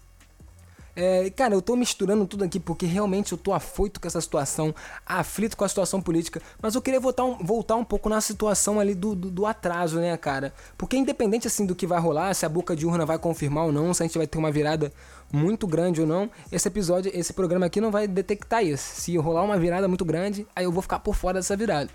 É, 0.95 1.29
cara, 1.29 1.53
eu 1.53 1.61
tô 1.61 1.75
misturando 1.75 2.25
tudo 2.25 2.43
aqui 2.43 2.59
porque 2.59 2.85
realmente 2.85 3.31
eu 3.31 3.37
tô 3.37 3.53
afoito 3.53 3.99
com 3.99 4.07
essa 4.07 4.19
situação, 4.19 4.75
aflito 5.05 5.55
com 5.55 5.63
a 5.63 5.67
situação 5.67 6.01
política, 6.01 6.41
mas 6.61 6.75
eu 6.75 6.81
queria 6.81 6.99
voltar 6.99 7.23
um, 7.23 7.37
voltar 7.37 7.75
um 7.75 7.83
pouco 7.83 8.09
na 8.09 8.19
situação 8.19 8.79
ali 8.79 8.93
do, 8.93 9.15
do, 9.15 9.31
do, 9.31 9.45
atraso, 9.45 9.99
né, 9.99 10.15
cara? 10.17 10.53
Porque 10.77 10.97
independente 10.97 11.47
assim 11.47 11.65
do 11.65 11.75
que 11.75 11.87
vai 11.87 11.99
rolar, 11.99 12.33
se 12.33 12.45
a 12.45 12.49
boca 12.49 12.75
de 12.75 12.85
urna 12.85 13.05
vai 13.05 13.17
confirmar 13.17 13.65
ou 13.65 13.71
não, 13.71 13.93
se 13.93 14.03
a 14.03 14.05
gente 14.05 14.17
vai 14.17 14.27
ter 14.27 14.37
uma 14.37 14.51
virada 14.51 14.91
muito 15.31 15.65
grande 15.65 16.01
ou 16.01 16.07
não, 16.07 16.29
esse 16.51 16.67
episódio, 16.67 17.11
esse 17.13 17.31
programa 17.31 17.65
aqui 17.65 17.79
não 17.79 17.91
vai 17.91 18.07
detectar 18.07 18.63
isso. 18.63 19.01
Se 19.01 19.15
rolar 19.17 19.43
uma 19.43 19.57
virada 19.57 19.87
muito 19.87 20.03
grande, 20.03 20.45
aí 20.55 20.65
eu 20.65 20.71
vou 20.71 20.81
ficar 20.81 20.99
por 20.99 21.15
fora 21.15 21.35
dessa 21.35 21.55
virada. 21.55 21.89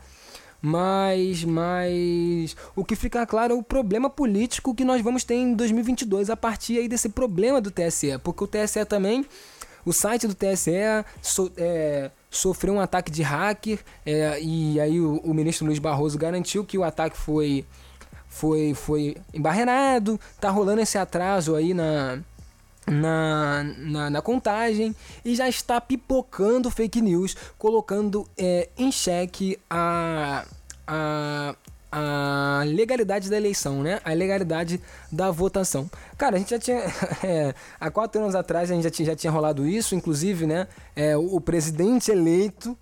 Mas, 0.69 1.45
mas 1.45 2.57
o 2.75 2.85
que 2.85 2.97
fica 2.97 3.25
claro 3.25 3.53
é 3.53 3.57
o 3.57 3.63
problema 3.63 4.11
político 4.11 4.75
que 4.75 4.85
nós 4.85 5.01
vamos 5.01 5.23
ter 5.23 5.37
em 5.37 5.55
2022 5.55 6.29
a 6.29 6.37
partir 6.37 6.79
aí 6.79 6.89
desse 6.89 7.09
problema 7.09 7.61
do 7.61 7.71
TSE, 7.71 8.19
porque 8.19 8.43
o 8.43 8.49
TSE 8.49 8.85
também, 8.85 9.25
o 9.85 9.93
site 9.93 10.27
do 10.27 10.35
TSE 10.35 10.73
so, 11.23 11.53
é, 11.57 12.11
sofreu 12.29 12.75
um 12.75 12.81
ataque 12.81 13.13
de 13.13 13.23
hacker 13.23 13.79
é, 14.05 14.43
e 14.43 14.81
aí 14.81 15.01
o, 15.01 15.19
o, 15.19 15.33
ministro 15.33 15.65
Luiz 15.67 15.79
Barroso 15.79 16.19
garantiu 16.19 16.65
que 16.65 16.77
o 16.77 16.83
ataque 16.83 17.17
foi 17.17 17.65
foi 18.29 18.75
foi 18.75 19.17
embarreirado, 19.33 20.19
tá 20.41 20.51
rolando 20.51 20.81
esse 20.81 20.99
atraso 20.99 21.55
aí 21.55 21.75
na 21.75 22.19
na, 22.87 23.65
na, 23.79 24.11
na, 24.11 24.23
contagem 24.23 24.95
e 25.25 25.35
já 25.35 25.49
está 25.49 25.81
pipocando 25.81 26.71
fake 26.71 27.01
news, 27.01 27.37
colocando 27.59 28.29
é, 28.39 28.69
em 28.79 28.93
xeque 28.93 29.59
a, 29.69 30.45
a, 30.87 31.55
a 31.91 32.63
legalidade 32.65 33.29
da 33.29 33.37
eleição, 33.37 33.83
né? 33.83 34.01
A 34.05 34.13
legalidade 34.13 34.81
da 35.11 35.31
votação. 35.31 35.91
Cara, 36.17 36.37
a 36.37 36.39
gente 36.39 36.51
já 36.51 36.59
tinha. 36.59 36.83
É, 37.25 37.55
há 37.81 37.91
quatro 37.91 38.21
anos 38.21 38.35
atrás 38.35 38.71
a 38.71 38.75
gente 38.75 38.85
já 38.85 38.91
tinha, 38.91 39.07
já 39.07 39.17
tinha 39.17 39.31
rolado 39.31 39.67
isso, 39.67 39.95
inclusive, 39.95 40.47
né? 40.47 40.69
É, 40.95 41.17
o, 41.17 41.37
o 41.37 41.41
presidente 41.41 42.11
eleito 42.11 42.77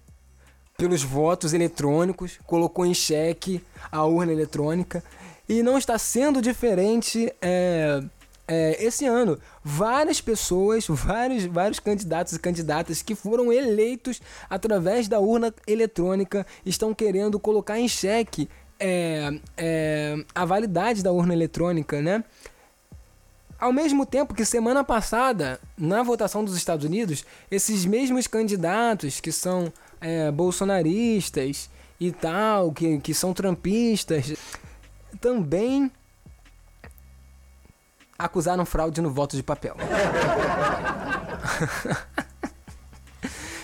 pelos 0.77 1.03
votos 1.03 1.55
eletrônicos 1.55 2.39
colocou 2.47 2.85
em 2.85 2.93
xeque 2.93 3.63
a 3.91 4.05
urna 4.05 4.33
eletrônica. 4.33 5.03
E 5.49 5.63
não 5.63 5.79
está 5.79 5.99
sendo 5.99 6.43
diferente. 6.43 7.33
É, 7.41 8.03
é, 8.47 8.83
esse 8.85 9.07
ano, 9.07 9.39
várias 9.63 10.21
pessoas, 10.21 10.87
vários, 10.89 11.45
vários 11.45 11.79
candidatos 11.81 12.35
e 12.35 12.39
candidatas 12.39 13.03
que 13.03 13.15
foram 13.15 13.53
eleitos 13.53 14.21
através 14.49 15.09
da 15.09 15.19
urna 15.19 15.53
eletrônica 15.67 16.47
estão 16.65 16.95
querendo 16.95 17.39
colocar 17.41 17.79
em 17.79 17.89
xeque 17.89 18.49
é, 18.79 19.39
é, 19.57 20.25
a 20.35 20.45
validade 20.45 21.03
da 21.03 21.13
urna 21.13 21.33
eletrônica, 21.33 22.03
né? 22.03 22.25
Ao 23.59 23.73
mesmo 23.73 24.05
tempo 24.05 24.35
que 24.35 24.45
semana 24.45 24.85
passada, 24.85 25.61
na 25.79 26.03
votação 26.03 26.45
dos 26.45 26.57
Estados 26.57 26.85
Unidos, 26.85 27.25
esses 27.51 27.87
mesmos 27.87 28.27
candidatos 28.27 29.21
que 29.21 29.33
são 29.33 29.73
é, 30.01 30.31
bolsonaristas 30.31 31.71
e 31.99 32.13
tal, 32.13 32.73
que, 32.73 32.99
que 32.99 33.15
são 33.15 33.33
trampistas, 33.33 34.35
também 35.21 35.91
acusaram 38.19 38.65
fraude 38.65 39.01
no 39.01 39.11
voto 39.11 39.37
de 39.37 39.43
papel. 39.43 39.77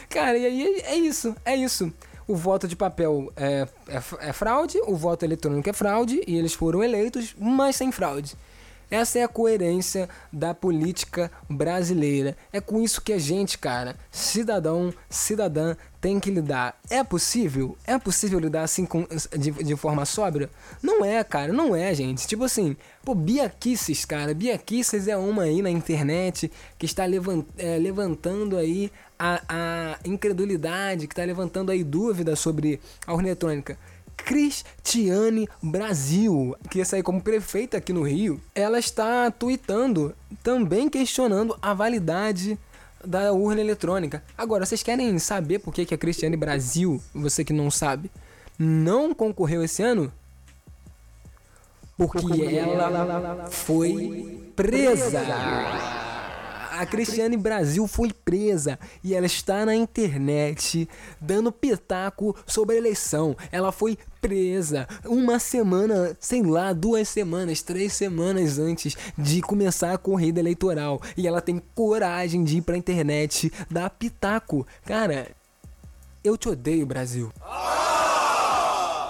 Cara, 0.08 0.36
e 0.36 0.44
aí 0.44 0.82
é 0.84 0.96
isso, 0.96 1.34
é 1.44 1.56
isso. 1.56 1.92
O 2.26 2.36
voto 2.36 2.68
de 2.68 2.76
papel 2.76 3.32
é, 3.36 3.66
é, 3.88 3.96
é, 4.20 4.32
fraude, 4.32 4.78
o 4.86 4.96
voto 4.96 5.24
eletrônico 5.24 5.68
é 5.68 5.72
fraude, 5.72 6.22
e 6.26 6.36
eles 6.36 6.54
foram 6.54 6.82
eleitos, 6.82 7.34
mas 7.38 7.76
sem 7.76 7.90
fraude. 7.90 8.36
Essa 8.90 9.20
é 9.20 9.22
a 9.22 9.28
coerência 9.28 10.08
da 10.32 10.52
política 10.52 11.30
brasileira. 11.48 12.36
É 12.52 12.60
com 12.60 12.82
isso 12.82 13.00
que 13.00 13.12
a 13.12 13.18
gente, 13.18 13.56
cara, 13.56 13.96
cidadão, 14.10 14.92
cidadã, 15.08 15.76
tem 16.00 16.18
que 16.18 16.30
lidar. 16.30 16.78
É 16.88 17.04
possível? 17.04 17.76
É 17.86 17.98
possível 17.98 18.40
lidar 18.40 18.62
assim 18.62 18.86
com, 18.86 19.06
de, 19.38 19.50
de 19.50 19.76
forma 19.76 20.04
sóbria? 20.04 20.50
Não 20.82 21.04
é, 21.04 21.22
cara, 21.22 21.52
não 21.52 21.76
é, 21.76 21.94
gente. 21.94 22.26
Tipo 22.26 22.44
assim, 22.44 22.76
pô, 23.04 23.14
Bia 23.14 23.48
Kisses, 23.48 24.04
cara, 24.04 24.34
Bia 24.34 24.56
Kisses 24.56 25.06
é 25.06 25.16
uma 25.16 25.42
aí 25.42 25.62
na 25.62 25.70
internet 25.70 26.50
que 26.78 26.86
está 26.86 27.04
levant, 27.04 27.44
é, 27.58 27.78
levantando 27.78 28.56
aí 28.56 28.90
a, 29.18 29.42
a 29.48 29.98
incredulidade, 30.04 31.06
que 31.06 31.12
está 31.12 31.24
levantando 31.24 31.70
aí 31.70 31.84
dúvidas 31.84 32.38
sobre 32.40 32.80
a 33.06 33.12
urna 33.12 33.28
eletrônica. 33.28 33.78
Cristiane 34.30 35.48
Brasil, 35.60 36.54
que 36.70 36.78
ia 36.78 36.84
sair 36.84 37.02
como 37.02 37.20
prefeita 37.20 37.78
aqui 37.78 37.92
no 37.92 38.02
Rio, 38.02 38.40
ela 38.54 38.78
está 38.78 39.28
tweetando 39.28 40.14
também 40.40 40.88
questionando 40.88 41.58
a 41.60 41.74
validade 41.74 42.56
da 43.04 43.32
urna 43.32 43.60
eletrônica. 43.60 44.22
Agora, 44.38 44.64
vocês 44.64 44.84
querem 44.84 45.18
saber 45.18 45.58
por 45.58 45.74
que, 45.74 45.84
que 45.84 45.94
a 45.94 45.98
Cristiane 45.98 46.36
Brasil, 46.36 47.02
você 47.12 47.44
que 47.44 47.52
não 47.52 47.72
sabe, 47.72 48.08
não 48.56 49.12
concorreu 49.12 49.64
esse 49.64 49.82
ano? 49.82 50.12
Porque 51.96 52.40
ela 52.56 53.48
foi 53.50 54.52
presa 54.54 55.24
a 56.80 56.86
Cristiane 56.86 57.36
Brasil 57.36 57.86
foi 57.86 58.10
presa 58.10 58.78
e 59.04 59.14
ela 59.14 59.26
está 59.26 59.66
na 59.66 59.76
internet 59.76 60.88
dando 61.20 61.52
pitaco 61.52 62.34
sobre 62.46 62.74
a 62.74 62.78
eleição. 62.78 63.36
Ela 63.52 63.70
foi 63.70 63.98
presa 64.18 64.88
uma 65.04 65.38
semana, 65.38 66.16
sei 66.18 66.42
lá, 66.42 66.72
duas 66.72 67.06
semanas, 67.06 67.60
três 67.60 67.92
semanas 67.92 68.58
antes 68.58 68.96
de 69.18 69.42
começar 69.42 69.92
a 69.92 69.98
corrida 69.98 70.40
eleitoral. 70.40 71.02
E 71.18 71.28
ela 71.28 71.42
tem 71.42 71.62
coragem 71.74 72.42
de 72.44 72.56
ir 72.56 72.62
pra 72.62 72.78
internet 72.78 73.52
dar 73.70 73.90
pitaco. 73.90 74.66
Cara, 74.86 75.28
eu 76.24 76.34
te 76.38 76.48
odeio, 76.48 76.86
Brasil. 76.86 77.30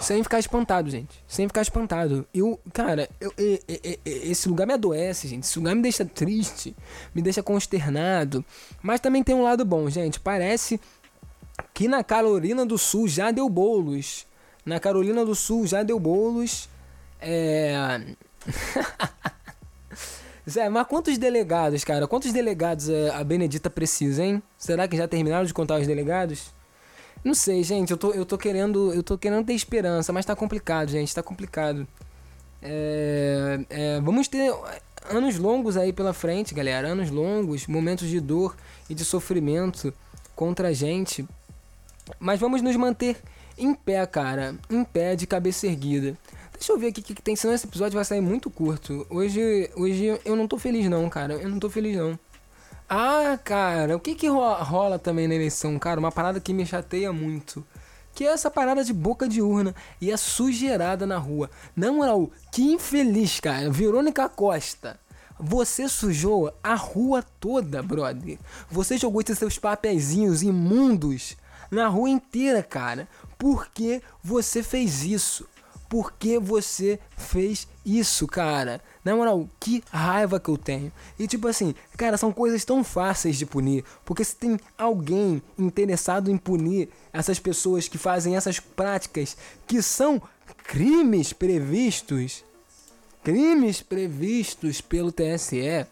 Sem 0.01 0.23
ficar 0.23 0.39
espantado, 0.39 0.89
gente. 0.89 1.23
Sem 1.29 1.47
ficar 1.47 1.63
espantado. 1.63 2.27
Eu, 2.33 2.59
cara, 2.73 3.09
eu, 3.21 3.33
eu, 3.37 3.59
eu, 3.69 3.99
esse 4.05 4.49
lugar 4.49 4.67
me 4.67 4.73
adoece, 4.73 5.29
gente. 5.29 5.45
Esse 5.45 5.59
lugar 5.59 5.75
me 5.75 5.83
deixa 5.83 6.05
triste, 6.05 6.75
me 7.15 7.21
deixa 7.21 7.43
consternado. 7.43 8.45
Mas 8.83 9.01
também 9.01 9.23
tem 9.23 9.35
um 9.35 9.43
lado 9.43 9.65
bom, 9.65 9.91
gente. 9.91 10.19
Parece 10.19 10.81
que 11.75 11.87
na 11.87 12.03
Carolina 12.03 12.65
do 12.65 12.79
Sul 12.79 13.07
já 13.07 13.31
deu 13.31 13.49
bolos. 13.49 14.27
Na 14.65 14.81
Carolina 14.81 15.25
do 15.25 15.35
Sul 15.35 15.67
já 15.67 15.83
deu 15.83 16.01
bolos. 16.01 16.69
É. 17.21 18.01
Zé, 20.49 20.69
mas 20.69 20.87
quantos 20.87 21.19
delegados, 21.19 21.85
cara? 21.85 22.09
Quantos 22.09 22.33
delegados 22.33 22.89
a 23.15 23.23
Benedita 23.23 23.69
precisa, 23.69 24.25
hein? 24.25 24.43
Será 24.57 24.89
que 24.89 24.97
já 24.97 25.07
terminaram 25.07 25.45
de 25.45 25.53
contar 25.55 25.79
os 25.79 25.87
delegados? 25.87 26.51
Não 27.23 27.35
sei, 27.35 27.63
gente, 27.63 27.91
eu 27.91 27.97
tô, 27.97 28.13
eu 28.13 28.25
tô 28.25 28.39
querendo. 28.39 28.93
Eu 28.95 29.03
tô 29.03 29.19
querendo 29.19 29.45
ter 29.45 29.53
esperança, 29.53 30.13
mas 30.13 30.25
tá 30.25 30.35
complicado, 30.35 30.89
gente. 30.89 31.15
Tá 31.15 31.23
complicado. 31.23 31.87
É, 32.63 33.61
é, 33.69 34.01
vamos 34.01 34.27
ter 34.29 34.53
anos 35.11 35.39
longos 35.39 35.77
aí 35.77 35.93
pela 35.93 36.15
frente, 36.15 36.55
galera. 36.55 36.89
Anos 36.89 37.11
longos, 37.11 37.67
momentos 37.67 38.09
de 38.09 38.21
dor 38.21 38.57
e 38.89 38.95
de 38.95 39.05
sofrimento 39.05 39.93
contra 40.35 40.69
a 40.69 40.73
gente. 40.73 41.27
Mas 42.19 42.41
vamos 42.41 42.63
nos 42.63 42.75
manter 42.77 43.17
em 43.59 43.75
pé, 43.75 44.05
cara. 44.07 44.55
Em 44.71 44.83
pé, 44.83 45.15
de 45.15 45.27
cabeça 45.27 45.67
erguida. 45.67 46.17
Deixa 46.55 46.73
eu 46.73 46.79
ver 46.79 46.89
aqui 46.89 47.01
o 47.01 47.05
que, 47.05 47.15
que 47.15 47.23
tem, 47.23 47.37
senão 47.37 47.55
esse 47.55 47.67
episódio 47.67 47.97
vai 47.97 48.05
sair 48.05 48.21
muito 48.21 48.51
curto. 48.51 49.07
Hoje, 49.09 49.71
hoje 49.77 50.21
eu 50.25 50.37
não 50.37 50.47
tô 50.47 50.59
feliz, 50.59 50.89
não, 50.89 51.09
cara. 51.09 51.35
Eu 51.35 51.49
não 51.49 51.59
tô 51.59 51.71
feliz, 51.71 51.97
não. 51.97 52.19
Ah, 52.93 53.39
cara, 53.45 53.97
o 53.97 54.01
que 54.01 54.17
que 54.17 54.27
rola, 54.27 54.99
também 54.99 55.29
na 55.29 55.35
eleição, 55.37 55.79
cara? 55.79 56.01
Uma 56.01 56.11
parada 56.11 56.41
que 56.41 56.53
me 56.53 56.67
chateia 56.67 57.13
muito. 57.13 57.65
que 58.13 58.25
é 58.25 58.33
essa 58.33 58.51
parada 58.51 58.83
de 58.83 58.93
boca 58.93 59.29
de 59.29 59.41
urna 59.41 59.73
e 60.01 60.11
a 60.13 60.17
sujeirada 60.17 61.07
na 61.07 61.17
rua. 61.17 61.49
Na 61.77 61.93
moral, 61.93 62.29
que 62.51 62.63
infeliz, 62.63 63.39
cara. 63.39 63.71
Verônica 63.71 64.29
Costa. 64.29 64.99
Você 65.39 65.89
sujou 65.89 66.53
a 66.63 66.75
rua 66.75 67.25
toda, 67.39 67.81
brother. 67.81 68.39
Você 68.69 68.99
jogou 68.99 69.21
esses 69.23 69.39
seus 69.39 69.57
papeizinhos 69.57 70.43
imundos 70.43 71.37
na 71.71 71.87
rua 71.87 72.11
inteira, 72.11 72.61
cara. 72.63 73.09
Por 73.39 73.69
que 73.69 74.03
você 74.23 74.65
fez 74.65 75.05
isso? 75.05 75.47
Por 75.91 76.13
que 76.13 76.39
você 76.39 77.01
fez 77.17 77.67
isso, 77.85 78.25
cara? 78.29 78.81
Na 79.05 79.17
moral, 79.17 79.49
que 79.59 79.83
raiva 79.91 80.39
que 80.39 80.49
eu 80.49 80.57
tenho. 80.57 80.93
E 81.19 81.27
tipo 81.27 81.49
assim, 81.49 81.75
cara, 81.97 82.17
são 82.17 82.33
coisas 82.33 82.65
tão 82.65 82.85
fáceis 82.85 83.37
de 83.37 83.45
punir. 83.45 83.85
Porque 84.05 84.25
se 84.25 84.37
tem 84.37 84.57
alguém 84.79 85.43
interessado 85.59 86.31
em 86.31 86.37
punir 86.37 86.91
essas 87.13 87.41
pessoas 87.41 87.89
que 87.89 87.99
fazem 87.99 88.37
essas 88.37 88.61
práticas 88.61 89.37
que 89.67 89.83
são 89.83 90.23
crimes 90.63 91.33
previstos, 91.33 92.45
crimes 93.25 93.83
previstos 93.83 94.81
pelo 94.81 95.11
TSE, 95.11 95.85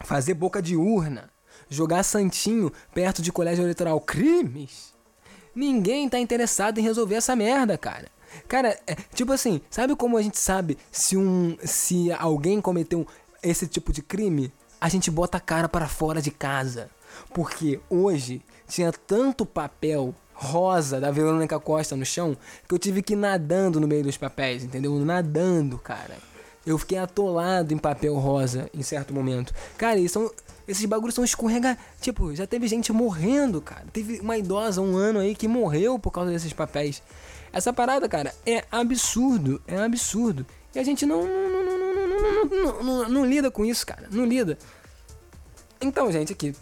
fazer 0.00 0.34
boca 0.34 0.60
de 0.60 0.74
urna, 0.74 1.30
jogar 1.70 2.02
santinho 2.02 2.72
perto 2.92 3.22
de 3.22 3.30
colégio 3.30 3.62
eleitoral, 3.62 4.00
crimes. 4.00 4.92
Ninguém 5.54 6.08
tá 6.08 6.18
interessado 6.18 6.78
em 6.78 6.82
resolver 6.82 7.14
essa 7.14 7.36
merda, 7.36 7.78
cara. 7.78 8.10
Cara, 8.48 8.78
é, 8.86 8.94
tipo 9.14 9.32
assim, 9.32 9.60
sabe 9.70 9.94
como 9.96 10.16
a 10.16 10.22
gente 10.22 10.38
sabe 10.38 10.78
se 10.90 11.16
um 11.16 11.56
se 11.64 12.12
alguém 12.12 12.60
cometeu 12.60 13.06
esse 13.42 13.66
tipo 13.66 13.92
de 13.92 14.02
crime? 14.02 14.52
A 14.80 14.88
gente 14.88 15.10
bota 15.10 15.38
a 15.38 15.40
cara 15.40 15.68
para 15.68 15.88
fora 15.88 16.20
de 16.20 16.30
casa. 16.30 16.90
Porque 17.34 17.80
hoje 17.90 18.42
tinha 18.66 18.92
tanto 18.92 19.44
papel 19.44 20.14
rosa 20.34 21.00
da 21.00 21.10
Verônica 21.10 21.58
Costa 21.60 21.94
no 21.94 22.04
chão 22.04 22.36
que 22.66 22.74
eu 22.74 22.78
tive 22.78 23.02
que 23.02 23.12
ir 23.12 23.16
nadando 23.16 23.78
no 23.78 23.86
meio 23.86 24.02
dos 24.02 24.16
papéis, 24.16 24.64
entendeu? 24.64 24.92
Nadando, 24.98 25.78
cara. 25.78 26.16
Eu 26.64 26.78
fiquei 26.78 26.98
atolado 26.98 27.74
em 27.74 27.78
papel 27.78 28.14
rosa 28.14 28.68
em 28.72 28.82
certo 28.82 29.12
momento. 29.12 29.52
Cara, 29.76 29.98
e 29.98 30.08
são, 30.08 30.30
esses 30.66 30.84
bagulhos 30.84 31.14
são 31.14 31.24
escorrega. 31.24 31.76
Tipo, 32.00 32.34
já 32.34 32.46
teve 32.46 32.68
gente 32.68 32.92
morrendo, 32.92 33.60
cara. 33.60 33.84
Teve 33.92 34.20
uma 34.20 34.38
idosa 34.38 34.80
um 34.80 34.96
ano 34.96 35.18
aí 35.18 35.34
que 35.34 35.48
morreu 35.48 35.98
por 35.98 36.12
causa 36.12 36.30
desses 36.30 36.52
papéis. 36.52 37.02
Essa 37.52 37.72
parada, 37.72 38.08
cara, 38.08 38.34
é 38.46 38.64
absurdo. 38.70 39.60
É 39.66 39.76
absurdo. 39.76 40.46
E 40.74 40.78
a 40.78 40.82
gente 40.82 41.04
não 41.04 41.22
não, 41.22 42.44
não, 42.44 42.82
não, 42.82 43.08
não, 43.08 43.26
lida 43.26 43.50
com 43.50 43.64
isso, 43.64 43.86
cara. 43.86 44.08
Não 44.10 44.24
lida. 44.24 44.56
Então, 45.80 46.10
gente, 46.10 46.32
aqui. 46.32 46.54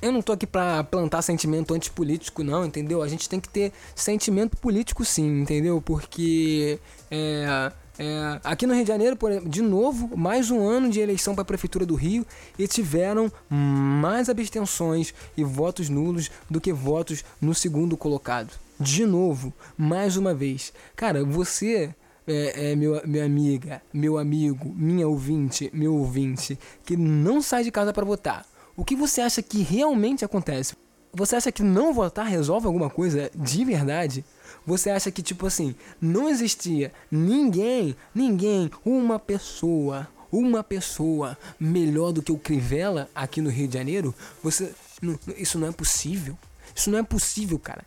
Eu 0.00 0.10
não 0.10 0.20
tô 0.20 0.32
aqui 0.32 0.46
pra 0.46 0.82
plantar 0.82 1.22
sentimento 1.22 1.72
antipolítico, 1.74 2.42
não, 2.42 2.64
entendeu? 2.64 3.02
A 3.02 3.08
gente 3.08 3.28
tem 3.28 3.38
que 3.38 3.48
ter 3.48 3.72
sentimento 3.94 4.56
político, 4.56 5.04
sim, 5.04 5.42
entendeu? 5.42 5.80
Porque. 5.80 6.78
É. 7.10 7.72
É, 7.98 8.40
aqui 8.42 8.66
no 8.66 8.72
Rio 8.72 8.84
de 8.84 8.88
Janeiro, 8.88 9.18
de 9.44 9.60
novo, 9.60 10.16
mais 10.16 10.50
um 10.50 10.66
ano 10.66 10.88
de 10.88 10.98
eleição 10.98 11.34
para 11.34 11.42
a 11.42 11.44
Prefeitura 11.44 11.84
do 11.84 11.94
Rio 11.94 12.26
e 12.58 12.66
tiveram 12.66 13.30
mais 13.50 14.30
abstenções 14.30 15.12
e 15.36 15.44
votos 15.44 15.90
nulos 15.90 16.30
do 16.48 16.58
que 16.58 16.72
votos 16.72 17.22
no 17.38 17.54
segundo 17.54 17.94
colocado 17.94 18.50
de 18.82 19.06
novo, 19.06 19.52
mais 19.78 20.16
uma 20.16 20.34
vez. 20.34 20.72
Cara, 20.96 21.24
você 21.24 21.94
é, 22.26 22.72
é, 22.72 22.76
meu, 22.76 23.00
minha 23.06 23.24
amiga, 23.24 23.82
meu 23.92 24.18
amigo, 24.18 24.72
minha 24.74 25.08
ouvinte, 25.08 25.70
meu 25.72 25.94
ouvinte, 25.94 26.58
que 26.84 26.96
não 26.96 27.40
sai 27.40 27.64
de 27.64 27.70
casa 27.70 27.92
para 27.92 28.04
votar. 28.04 28.46
O 28.76 28.84
que 28.84 28.96
você 28.96 29.20
acha 29.20 29.42
que 29.42 29.62
realmente 29.62 30.24
acontece? 30.24 30.74
Você 31.12 31.36
acha 31.36 31.52
que 31.52 31.62
não 31.62 31.92
votar 31.92 32.26
resolve 32.26 32.66
alguma 32.66 32.88
coisa 32.88 33.30
de 33.34 33.64
verdade? 33.64 34.24
Você 34.66 34.90
acha 34.90 35.10
que, 35.10 35.22
tipo 35.22 35.46
assim, 35.46 35.74
não 36.00 36.28
existia 36.28 36.92
ninguém, 37.10 37.94
ninguém, 38.14 38.70
uma 38.84 39.18
pessoa, 39.18 40.08
uma 40.30 40.64
pessoa 40.64 41.36
melhor 41.60 42.12
do 42.12 42.22
que 42.22 42.32
o 42.32 42.38
Crivella 42.38 43.10
aqui 43.14 43.40
no 43.40 43.50
Rio 43.50 43.68
de 43.68 43.74
Janeiro? 43.74 44.14
Você. 44.42 44.72
Não, 45.02 45.18
isso 45.36 45.58
não 45.58 45.68
é 45.68 45.72
possível. 45.72 46.38
Isso 46.74 46.90
não 46.90 46.98
é 46.98 47.02
possível, 47.02 47.58
cara 47.58 47.84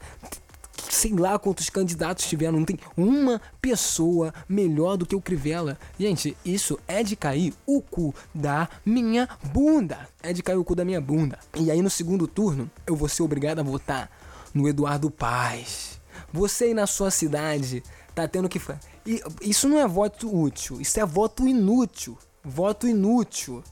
sei 0.96 1.12
lá 1.14 1.38
quantos 1.38 1.70
candidatos 1.70 2.26
tiveram, 2.26 2.60
não 2.60 2.66
tem 2.66 2.80
uma 2.96 3.42
pessoa 3.62 4.34
melhor 4.48 4.98
do 4.98 5.06
que 5.06 5.16
o 5.16 5.22
Crivella. 5.22 5.78
Gente, 6.00 6.36
isso 6.44 6.80
é 6.88 7.04
de 7.04 7.16
cair 7.16 7.54
o 7.66 7.82
cu 7.82 8.16
da 8.34 8.70
minha 8.86 9.28
bunda. 9.44 10.08
É 10.24 10.32
de 10.32 10.42
cair 10.42 10.58
o 10.58 10.64
cu 10.64 10.74
da 10.74 10.86
minha 10.86 11.02
bunda. 11.02 11.38
E 11.56 11.70
aí 11.70 11.82
no 11.82 11.90
segundo 11.90 12.28
turno, 12.28 12.70
eu 12.88 12.96
vou 12.96 13.10
ser 13.10 13.24
obrigado 13.24 13.60
a 13.60 13.64
votar 13.64 14.10
no 14.54 14.68
Eduardo 14.68 15.12
Paz. 15.12 16.00
Você 16.32 16.66
aí 16.66 16.74
na 16.74 16.88
sua 16.88 17.12
cidade 17.12 17.84
tá 18.14 18.28
tendo 18.28 18.48
que. 18.48 18.62
E 19.06 19.22
isso 19.42 19.68
não 19.68 19.80
é 19.80 19.88
voto 19.88 20.34
útil, 20.34 20.80
isso 20.80 21.00
é 21.00 21.06
voto 21.06 21.48
inútil. 21.48 22.18
Voto 22.44 22.88
inútil. 22.88 23.64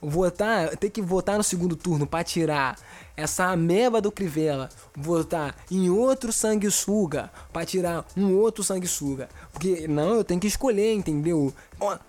Votar, 0.00 0.76
ter 0.76 0.90
que 0.90 1.02
votar 1.02 1.38
no 1.38 1.42
segundo 1.42 1.74
turno 1.74 2.06
para 2.06 2.22
tirar 2.22 2.78
essa 3.18 3.46
ameba 3.46 4.00
do 4.00 4.12
Crivella 4.12 4.68
votar 4.96 5.56
em 5.68 5.90
outro 5.90 6.32
sanguessuga 6.32 7.28
para 7.52 7.66
tirar 7.66 8.06
um 8.16 8.36
outro 8.36 8.62
sanguessuga. 8.62 9.28
Porque 9.52 9.88
não, 9.88 10.14
eu 10.14 10.22
tenho 10.22 10.40
que 10.40 10.46
escolher, 10.46 10.94
entendeu? 10.94 11.52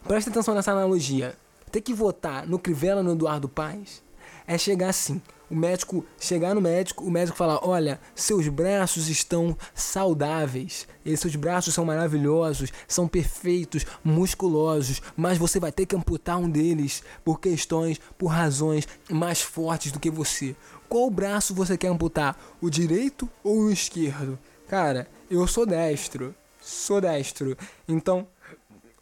Presta 0.07 0.29
atenção 0.29 0.53
nessa 0.53 0.71
analogia. 0.71 1.35
Ter 1.71 1.81
que 1.81 1.95
votar 1.95 2.45
no 2.47 2.59
Crivella 2.59 3.01
no 3.01 3.13
Eduardo 3.13 3.49
Paz 3.49 4.03
é 4.45 4.55
chegar 4.55 4.89
assim. 4.89 5.19
O 5.49 5.55
médico 5.55 6.05
chegar 6.19 6.53
no 6.53 6.61
médico, 6.61 7.03
o 7.03 7.09
médico 7.09 7.35
falar: 7.35 7.67
Olha, 7.67 7.99
seus 8.13 8.47
braços 8.47 9.09
estão 9.09 9.57
saudáveis, 9.73 10.87
seus 11.17 11.35
braços 11.35 11.73
são 11.73 11.85
maravilhosos, 11.85 12.71
são 12.87 13.07
perfeitos, 13.07 13.83
musculosos, 14.03 15.01
mas 15.17 15.39
você 15.39 15.59
vai 15.59 15.71
ter 15.71 15.87
que 15.87 15.95
amputar 15.95 16.37
um 16.37 16.47
deles 16.47 17.01
por 17.25 17.39
questões, 17.39 17.99
por 18.15 18.27
razões 18.27 18.87
mais 19.09 19.41
fortes 19.41 19.91
do 19.91 19.99
que 19.99 20.11
você. 20.11 20.55
Qual 20.89 21.07
braço 21.11 21.53
você 21.53 21.77
quer 21.77 21.89
amputar? 21.89 22.35
O 22.59 22.67
direito 22.67 23.29
ou 23.43 23.59
o 23.59 23.71
esquerdo? 23.71 24.39
Cara, 24.67 25.07
eu 25.29 25.45
sou 25.45 25.63
destro. 25.63 26.33
Sou 26.59 26.99
destro. 26.99 27.55
Então, 27.87 28.27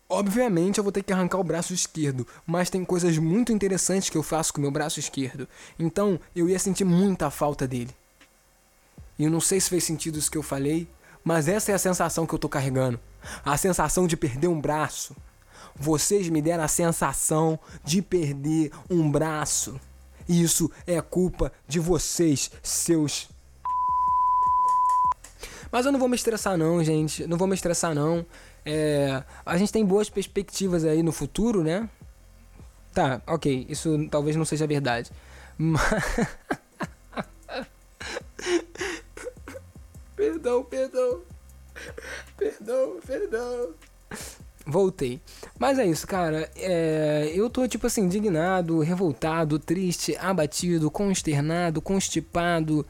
obviamente 0.10 0.80
eu 0.80 0.84
vou 0.84 0.91
ter 0.91 1.02
que 1.02 1.13
arrancar 1.13 1.39
o 1.39 1.43
braço 1.45 1.73
esquerdo, 1.73 2.28
mas 2.45 2.69
tem 2.69 2.84
coisas 2.84 3.17
muito 3.17 3.54
interessantes 3.54 4.10
que 4.10 4.17
eu 4.17 4.23
faço 4.23 4.52
com 4.52 4.60
o 4.60 4.62
meu 4.62 4.71
braço 4.71 5.00
esquerdo. 5.00 5.47
Então, 5.80 6.19
eu 6.36 6.50
ia 6.50 6.60
sentir 6.60 6.84
muita 6.84 7.32
falta 7.32 7.65
dele. 7.65 7.95
E 9.17 9.23
eu 9.23 9.32
não 9.32 9.39
sei 9.39 9.62
se 9.62 9.69
fez 9.69 9.86
sentido 9.86 10.19
isso 10.19 10.30
que 10.30 10.38
eu 10.38 10.43
falei, 10.43 10.89
mas 11.23 11.47
essa 11.47 11.71
é 11.71 11.76
a 11.76 11.80
sensação 11.80 12.28
que 12.28 12.36
eu 12.36 12.39
tô 12.39 12.50
carregando. 12.50 13.00
A 13.45 13.56
sensação 13.56 14.06
de 14.06 14.17
perder 14.17 14.50
um 14.50 14.60
braço. 14.60 15.15
Vocês 15.73 16.28
me 16.28 16.41
deram 16.41 16.65
a 16.65 16.67
sensação 16.67 17.58
de 17.84 18.02
perder 18.02 18.71
um 18.89 19.10
braço. 19.10 19.80
E 20.28 20.42
isso 20.42 20.70
é 20.86 21.00
culpa 21.02 21.52
de 21.68 21.80
vocês, 21.80 22.52
seus. 22.62 23.30
Mas 25.72 25.86
eu 25.86 25.92
não 25.92 26.00
vou 26.00 26.10
me 26.10 26.16
estressar 26.16 26.58
não, 26.58 26.84
gente. 26.84 27.26
Não 27.28 27.38
vou 27.38 27.48
me 27.48 27.56
estressar 27.56 27.94
não. 27.94 28.26
É, 28.66 29.24
a 29.46 29.58
gente 29.58 29.72
tem 29.72 29.86
boas 29.86 30.10
perspectivas 30.10 30.84
aí 30.84 31.02
no 31.02 31.12
futuro, 31.12 31.63
né? 31.63 31.90
Tá, 32.94 33.22
ok. 33.28 33.66
Isso 33.70 34.08
talvez 34.10 34.36
não 34.36 34.46
seja 34.46 34.68
verdade. 34.68 35.12
Mas... 35.58 35.82
perdão, 40.16 40.63
perdão. 40.63 41.22
Perdão, 42.38 43.00
perdão. 43.06 43.74
Voltei. 44.67 45.21
Mas 45.58 45.80
é 45.80 45.86
isso, 45.86 46.06
cara. 46.06 46.51
É, 46.58 47.32
eu 47.34 47.49
tô, 47.49 47.65
tipo 47.67 47.88
assim, 47.88 48.01
indignado, 48.01 48.80
revoltado, 48.80 49.58
triste, 49.58 50.15
abatido, 50.17 50.91
consternado, 50.91 51.82
constipado, 51.82 52.86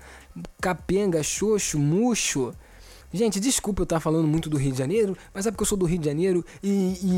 capenga, 0.59 1.21
xoxo, 1.21 1.77
murcho. 1.77 2.51
Gente, 3.13 3.39
desculpa 3.39 3.81
eu 3.81 3.83
estar 3.83 3.99
falando 3.99 4.27
muito 4.27 4.49
do 4.49 4.57
Rio 4.57 4.71
de 4.71 4.77
Janeiro, 4.77 5.15
mas 5.33 5.45
é 5.45 5.51
porque 5.51 5.61
eu 5.61 5.67
sou 5.67 5.77
do 5.77 5.85
Rio 5.85 5.99
de 5.99 6.05
Janeiro 6.05 6.43
e, 6.63 6.67
e, 6.67 7.09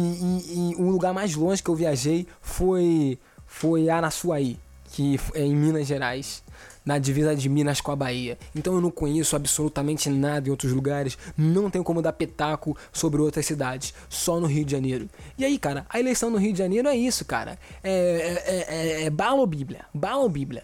e, 0.51 0.71
e 0.71 0.75
o 0.75 0.89
lugar 0.89 1.13
mais 1.13 1.33
longe 1.35 1.63
que 1.63 1.69
eu 1.69 1.75
viajei 1.75 2.27
foi, 2.41 3.17
foi 3.45 3.89
Araçuaí, 3.89 4.59
que 4.91 5.19
é 5.33 5.43
em 5.43 5.55
Minas 5.55 5.87
Gerais 5.87 6.43
na 6.85 6.97
divisa 6.97 7.35
de 7.35 7.47
Minas 7.49 7.81
com 7.81 7.91
a 7.91 7.95
Bahia. 7.95 8.37
Então 8.55 8.73
eu 8.73 8.81
não 8.81 8.91
conheço 8.91 9.35
absolutamente 9.35 10.09
nada 10.09 10.47
em 10.47 10.51
outros 10.51 10.71
lugares, 10.71 11.17
não 11.37 11.69
tenho 11.69 11.83
como 11.83 12.01
dar 12.01 12.13
petaco 12.13 12.75
sobre 12.91 13.21
outras 13.21 13.45
cidades, 13.45 13.93
só 14.09 14.39
no 14.39 14.47
Rio 14.47 14.65
de 14.65 14.71
Janeiro. 14.71 15.09
E 15.37 15.45
aí, 15.45 15.57
cara, 15.57 15.85
a 15.89 15.99
eleição 15.99 16.29
no 16.29 16.37
Rio 16.37 16.51
de 16.51 16.59
Janeiro 16.59 16.87
é 16.87 16.95
isso, 16.95 17.25
cara. 17.25 17.59
É, 17.83 18.43
é, 18.45 18.75
é, 18.75 19.03
é 19.03 19.09
bala 19.09 19.39
ou 19.39 19.47
Bíblia? 19.47 19.85
Bala 19.93 20.21
ou 20.21 20.29
Bíblia? 20.29 20.63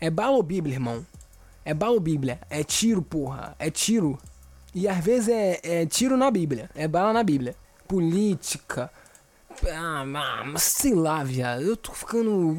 É 0.00 0.10
bala 0.10 0.36
ou 0.36 0.42
Bíblia, 0.42 0.74
irmão? 0.74 1.06
É 1.64 1.72
bala 1.72 1.92
ou 1.92 2.00
Bíblia? 2.00 2.40
É 2.50 2.64
tiro, 2.64 3.02
porra. 3.02 3.54
É 3.58 3.70
tiro. 3.70 4.18
E 4.74 4.88
às 4.88 5.04
vezes 5.04 5.28
é, 5.28 5.60
é 5.62 5.86
tiro 5.86 6.16
na 6.16 6.30
Bíblia. 6.30 6.70
É 6.74 6.88
bala 6.88 7.12
na 7.12 7.22
Bíblia. 7.22 7.54
Política. 7.86 8.90
Ah, 9.70 10.04
mas 10.04 10.62
sei 10.62 10.94
lá, 10.94 11.22
viado. 11.22 11.62
Eu 11.62 11.76
tô 11.76 11.92
ficando. 11.92 12.56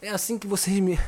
É 0.00 0.10
assim 0.10 0.38
que 0.38 0.46
vocês 0.46 0.78
me. 0.80 0.98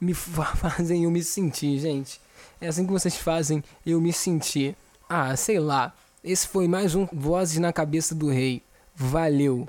me 0.00 0.14
fazem 0.14 1.04
eu 1.04 1.10
me 1.10 1.22
sentir, 1.22 1.78
gente. 1.78 2.20
É 2.60 2.68
assim 2.68 2.86
que 2.86 2.92
vocês 2.92 3.16
fazem 3.16 3.64
eu 3.84 4.00
me 4.00 4.12
sentir. 4.12 4.76
Ah, 5.08 5.34
sei 5.36 5.58
lá. 5.58 5.94
Esse 6.22 6.46
foi 6.46 6.68
mais 6.68 6.94
um 6.94 7.06
Vozes 7.12 7.58
na 7.58 7.72
Cabeça 7.72 8.14
do 8.14 8.28
Rei. 8.28 8.62
Valeu. 8.94 9.66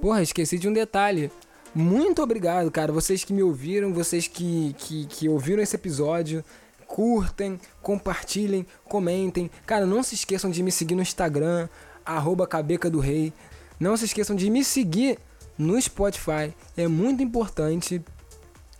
Porra, 0.00 0.22
esqueci 0.22 0.58
de 0.58 0.68
um 0.68 0.72
detalhe. 0.72 1.30
Muito 1.74 2.22
obrigado, 2.22 2.70
cara. 2.70 2.92
Vocês 2.92 3.24
que 3.24 3.32
me 3.32 3.42
ouviram, 3.42 3.92
vocês 3.92 4.26
que, 4.26 4.74
que, 4.78 5.06
que 5.06 5.28
ouviram 5.28 5.62
esse 5.62 5.76
episódio. 5.76 6.44
Curtem, 6.86 7.60
compartilhem, 7.82 8.66
comentem. 8.84 9.50
Cara, 9.64 9.86
não 9.86 10.02
se 10.02 10.14
esqueçam 10.14 10.50
de 10.50 10.62
me 10.62 10.72
seguir 10.72 10.94
no 10.94 11.02
Instagram, 11.02 11.68
arroba 12.04 12.46
Cabeca 12.46 12.90
do 12.90 12.98
Rei. 12.98 13.32
Não 13.78 13.96
se 13.96 14.06
esqueçam 14.06 14.34
de 14.34 14.50
me 14.50 14.64
seguir 14.64 15.18
no 15.58 15.80
Spotify. 15.80 16.54
É 16.76 16.86
muito 16.86 17.22
importante. 17.22 18.02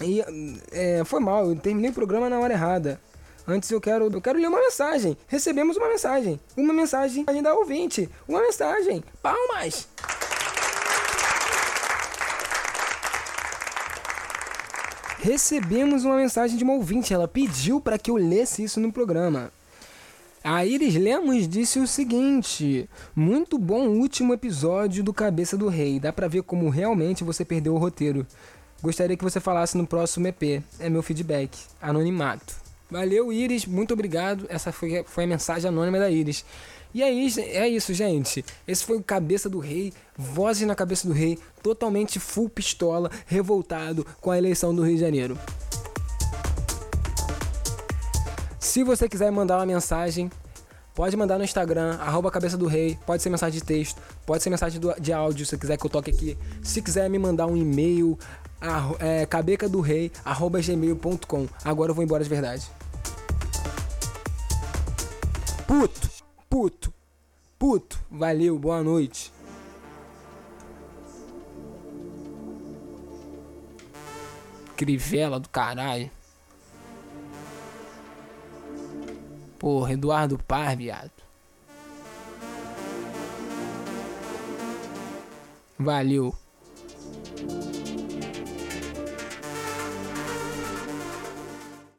E 0.00 0.22
é, 0.70 1.02
foi 1.04 1.20
mal, 1.20 1.50
eu 1.50 1.56
terminei 1.56 1.90
o 1.90 1.94
programa 1.94 2.30
na 2.30 2.38
hora 2.38 2.54
errada. 2.54 3.00
Antes 3.46 3.70
eu 3.70 3.80
quero, 3.80 4.12
eu 4.12 4.20
quero 4.20 4.38
ler 4.38 4.46
uma 4.46 4.60
mensagem. 4.60 5.16
Recebemos 5.26 5.76
uma 5.76 5.88
mensagem. 5.88 6.38
Uma 6.56 6.72
mensagem 6.72 7.24
da 7.42 7.54
ouvinte. 7.54 8.08
Uma 8.28 8.42
mensagem. 8.42 9.02
Palmas! 9.22 9.88
Recebemos 15.18 16.04
uma 16.04 16.16
mensagem 16.16 16.56
de 16.56 16.62
uma 16.62 16.74
ouvinte. 16.74 17.12
Ela 17.12 17.26
pediu 17.26 17.80
para 17.80 17.98
que 17.98 18.10
eu 18.10 18.16
lesse 18.16 18.62
isso 18.62 18.78
no 18.78 18.92
programa. 18.92 19.50
A 20.42 20.64
Iris 20.64 20.94
Lemos 20.94 21.48
disse 21.48 21.78
o 21.80 21.86
seguinte: 21.86 22.88
Muito 23.14 23.58
bom 23.58 23.88
o 23.88 23.98
último 23.98 24.32
episódio 24.32 25.02
do 25.02 25.12
Cabeça 25.12 25.56
do 25.56 25.68
Rei. 25.68 25.98
Dá 25.98 26.12
pra 26.12 26.28
ver 26.28 26.42
como 26.42 26.68
realmente 26.68 27.24
você 27.24 27.44
perdeu 27.44 27.74
o 27.74 27.78
roteiro. 27.78 28.26
Gostaria 28.80 29.16
que 29.16 29.24
você 29.24 29.40
falasse 29.40 29.76
no 29.76 29.86
próximo 29.86 30.28
EP. 30.28 30.62
É 30.78 30.88
meu 30.88 31.02
feedback. 31.02 31.58
Anonimato. 31.82 32.54
Valeu, 32.88 33.32
Iris. 33.32 33.66
Muito 33.66 33.92
obrigado. 33.92 34.46
Essa 34.48 34.70
foi, 34.70 35.02
foi 35.04 35.24
a 35.24 35.26
mensagem 35.26 35.68
anônima 35.68 35.98
da 35.98 36.08
Iris. 36.08 36.44
E 36.94 37.02
é 37.02 37.10
isso, 37.10 37.40
é 37.40 37.68
isso, 37.68 37.92
gente. 37.92 38.44
Esse 38.66 38.84
foi 38.84 38.96
o 38.96 39.02
Cabeça 39.02 39.48
do 39.48 39.58
Rei, 39.58 39.92
Vozes 40.16 40.66
na 40.66 40.74
Cabeça 40.74 41.06
do 41.06 41.12
Rei, 41.12 41.38
totalmente 41.62 42.18
full 42.18 42.48
pistola, 42.48 43.10
revoltado 43.26 44.06
com 44.20 44.30
a 44.30 44.38
eleição 44.38 44.74
do 44.74 44.82
Rio 44.82 44.94
de 44.94 45.00
Janeiro. 45.00 45.38
Se 48.68 48.84
você 48.84 49.08
quiser 49.08 49.32
mandar 49.32 49.56
uma 49.56 49.64
mensagem, 49.64 50.30
pode 50.94 51.16
mandar 51.16 51.38
no 51.38 51.42
Instagram, 51.42 51.96
arroba 52.00 52.30
Cabeça 52.30 52.54
do 52.54 52.66
Rei, 52.66 52.98
pode 53.06 53.22
ser 53.22 53.30
mensagem 53.30 53.58
de 53.58 53.64
texto, 53.64 53.98
pode 54.26 54.42
ser 54.42 54.50
mensagem 54.50 54.78
de 55.00 55.10
áudio, 55.10 55.46
se 55.46 55.56
quiser 55.56 55.78
que 55.78 55.86
eu 55.86 55.90
toque 55.90 56.10
aqui. 56.10 56.36
Se 56.62 56.82
quiser 56.82 57.08
me 57.08 57.18
mandar 57.18 57.46
um 57.46 57.56
e-mail, 57.56 58.18
é, 59.00 59.24
cabecadorei, 59.24 60.12
arroba 60.22 60.60
gmail.com. 60.60 61.48
Agora 61.64 61.92
eu 61.92 61.94
vou 61.94 62.04
embora 62.04 62.22
de 62.22 62.28
verdade. 62.28 62.70
Puto! 65.66 66.10
puto. 66.50 66.92
Puto. 67.58 67.98
Valeu, 68.10 68.58
boa 68.58 68.82
noite. 68.82 69.32
Crivela 74.76 75.40
do 75.40 75.48
caralho. 75.48 76.17
Porra, 79.58 79.92
Eduardo 79.92 80.38
Paz, 80.38 80.76
viado. 80.76 81.10
Valeu. 85.78 86.34